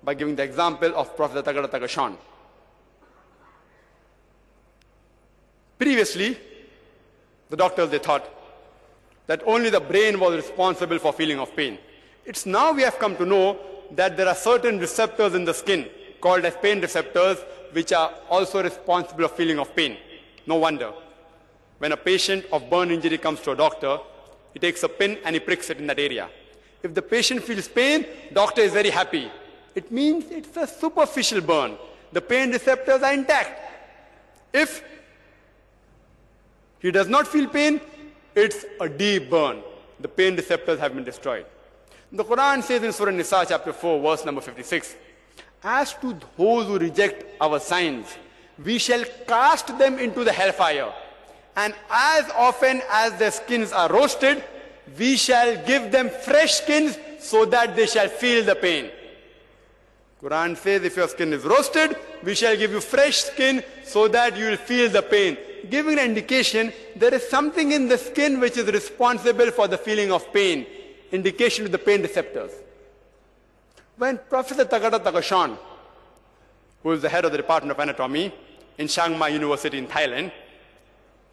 by 0.03 0.15
giving 0.15 0.37
the 0.37 0.43
example 0.43 0.95
of 0.97 1.17
Prophet 1.17 1.45
Tagata 1.45 1.69
Tagashan. 1.69 2.17
Previously, 5.79 6.37
the 7.51 7.57
doctors, 7.57 7.91
they 7.91 7.99
thought 7.99 8.29
that 9.27 9.43
only 9.47 9.71
the 9.71 9.81
brain 9.81 10.19
was 10.19 10.35
responsible 10.35 10.99
for 10.99 11.13
feeling 11.13 11.39
of 11.39 11.55
pain. 11.55 11.79
It's 12.25 12.47
now 12.47 12.73
we 12.73 12.83
have 12.83 12.99
come 12.99 13.17
to 13.17 13.27
know 13.27 13.59
that 13.93 14.17
there 14.17 14.29
are 14.29 14.35
certain 14.35 14.79
receptors 14.79 15.35
in 15.35 15.45
the 15.45 15.55
skin 15.55 15.89
called 16.21 16.45
as 16.45 16.57
pain 16.57 16.81
receptors 16.81 17.39
which 17.73 17.93
are 17.93 18.13
also 18.29 18.63
responsible 18.63 19.29
for 19.29 19.35
feeling 19.35 19.59
of 19.59 19.75
pain. 19.75 19.97
No 20.47 20.57
wonder. 20.57 20.93
When 21.79 21.93
a 21.93 21.97
patient 21.97 22.45
of 22.53 22.69
burn 22.69 22.91
injury 22.91 23.19
comes 23.19 23.41
to 23.43 23.53
a 23.53 23.57
doctor, 23.57 23.99
he 24.53 24.59
takes 24.59 24.83
a 24.83 24.89
pin 24.89 25.19
and 25.25 25.35
he 25.37 25.41
pricks 25.41 25.71
it 25.71 25.79
in 25.79 25.87
that 25.87 25.99
area. 25.99 26.29
If 26.83 26.95
the 26.95 27.03
patient 27.03 27.43
feels 27.43 27.69
pain, 27.69 28.07
doctor 28.33 28.63
is 28.63 28.73
very 28.73 28.91
happy. 28.91 29.31
It 29.75 29.93
means 29.93 30.25
it's 30.31 30.57
a 30.57 30.67
superficial 30.67 31.41
burn. 31.41 31.77
The 32.13 32.21
pain 32.21 32.51
receptors 32.51 33.03
are 33.03 33.13
intact. 33.13 33.61
If 34.53 34.83
he 36.81 36.91
does 36.91 37.09
not 37.09 37.29
feel 37.29 37.49
pain, 37.49 37.81
it's 38.35 38.65
a 38.81 38.89
deep 38.89 39.31
burn. 39.31 39.63
The 40.01 40.09
pain 40.09 40.37
receptors 40.37 40.79
have 40.79 40.95
been 40.95 41.05
destroyed. 41.05 41.47
The 42.11 42.25
Quran 42.25 42.63
says 42.63 42.83
in 42.83 42.93
Surah 42.93 43.11
Nisa 43.11 43.45
chapter 43.47 43.73
4 43.73 44.01
verse 44.01 44.25
number 44.25 44.41
56, 44.41 44.97
As 45.63 45.95
to 45.95 46.17
those 46.37 46.67
who 46.67 46.79
reject 46.79 47.25
our 47.41 47.59
signs, 47.59 48.07
we 48.65 48.79
shall 48.79 49.05
cast 49.27 49.77
them 49.79 49.99
into 49.99 50.25
the 50.25 50.33
hellfire. 50.33 50.93
And 51.57 51.75
as 51.91 52.31
often 52.37 52.81
as 52.91 53.19
their 53.19 53.33
skins 53.33 53.73
are 53.73 53.93
roasted, 53.93 54.45
we 54.97 55.17
shall 55.17 55.65
give 55.67 55.91
them 55.91 56.09
fresh 56.09 56.55
skins 56.55 56.97
so 57.19 57.45
that 57.47 57.75
they 57.75 57.87
shall 57.87 58.09
feel 58.09 58.45
the 58.45 58.55
pain. 58.55 58.91
Quran 60.23 60.57
says 60.57 60.83
if 60.83 60.97
your 60.97 61.09
skin 61.09 61.33
is 61.33 61.45
roasted, 61.45 61.97
we 62.25 62.35
shall 62.35 62.57
give 62.57 62.73
you 62.73 62.81
fresh 62.81 63.19
skin 63.19 63.63
so 63.85 64.09
that 64.09 64.37
you 64.37 64.47
will 64.47 64.57
feel 64.57 64.89
the 64.89 65.03
pain. 65.03 65.37
Giving 65.69 65.99
an 65.99 66.05
indication 66.05 66.73
there 66.97 67.15
is 67.15 67.29
something 67.29 67.73
in 67.73 67.89
the 67.89 67.99
skin 67.99 68.41
which 68.41 68.57
is 68.57 68.67
responsible 68.67 69.51
for 69.51 69.69
the 69.69 69.79
feeling 69.79 70.13
of 70.13 70.33
pain. 70.33 70.67
Indication 71.13 71.65
to 71.65 71.71
the 71.71 71.79
pain 71.79 72.03
receptors. 72.03 72.53
When 73.99 74.17
Professor 74.31 74.65
Tagata 74.65 75.01
Tagashan, 75.01 75.59
who 76.85 76.93
is 76.93 77.03
the 77.03 77.09
head 77.09 77.25
of 77.25 77.33
the 77.33 77.37
Department 77.37 77.73
of 77.73 77.81
Anatomy 77.81 78.33
in 78.79 78.87
Chiang 78.87 79.19
Mai 79.19 79.27
University 79.31 79.77
in 79.77 79.89
Thailand, 79.89 80.31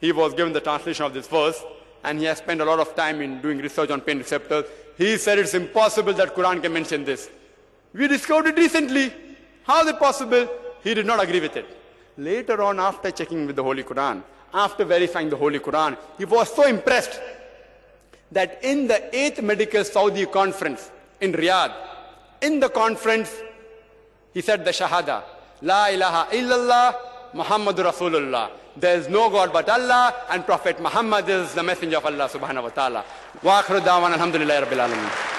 he 0.02 0.12
was 0.12 0.34
given 0.34 0.52
the 0.52 0.62
translation 0.62 1.06
of 1.06 1.14
this 1.14 1.28
verse 1.28 1.64
and 2.04 2.18
he 2.18 2.26
has 2.26 2.40
spent 2.40 2.62
a 2.62 2.66
lot 2.66 2.80
of 2.80 2.96
time 2.96 3.22
in 3.22 3.40
doing 3.40 3.60
research 3.60 3.92
on 3.92 4.02
pain 4.02 4.18
receptors. 4.18 4.66
He 4.98 5.16
said 5.18 5.38
it's 5.38 5.54
impossible 5.54 6.14
that 6.14 6.34
Quran 6.34 6.60
can 6.60 6.74
mention 6.74 7.06
this. 7.06 7.30
We 7.94 8.08
discovered 8.08 8.48
it 8.48 8.58
recently. 8.58 9.14
How 9.64 9.84
is 9.84 9.88
it 9.88 10.00
possible? 10.00 10.50
He 10.84 10.96
did 10.96 11.06
not 11.06 11.24
agree 11.24 11.42
with 11.42 11.56
it. 11.56 11.68
Later 12.18 12.64
on, 12.64 12.80
after 12.80 13.12
checking 13.12 13.46
with 13.46 13.58
the 13.58 13.64
Holy 13.64 13.84
Quran, 13.84 14.24
after 14.56 14.86
verifying 14.86 15.30
the 15.30 15.38
Holy 15.38 15.60
Quran, 15.60 16.00
he 16.18 16.26
was 16.26 16.52
so 16.52 16.66
impressed 16.66 17.22
that 18.32 18.64
in 18.64 18.88
the 18.88 19.08
8th 19.14 19.44
Medical 19.44 19.84
Saudi 19.84 20.26
Conference 20.26 20.90
in 21.22 21.32
Riyadh, 21.32 21.95
in 22.42 22.60
the 22.60 22.70
conference, 22.70 23.34
he 24.34 24.42
said 24.42 24.66
the 24.66 24.72
Shahada, 24.72 25.24
La 25.62 25.88
ilaha 25.88 26.32
illallah, 26.32 26.96
Muhammadur 27.34 27.92
Rasulullah. 27.92 28.50
There 28.78 28.98
is 28.98 29.08
no 29.08 29.30
God 29.30 29.54
but 29.54 29.70
Allah, 29.70 30.14
and 30.30 30.46
Prophet 30.46 30.82
Muhammad 30.82 31.30
is 31.30 31.54
the 31.54 31.64
messenger 31.64 31.98
of 31.98 32.06
Allah 32.06 32.28
subhanahu 32.28 32.64
wa 32.64 32.70
ta'ala. 32.70 33.06
Wa 33.42 33.62
akhiru 33.62 33.80
da'wan 33.80 34.14
alhamdulillahi 34.14 34.66
rabbil. 34.66 35.35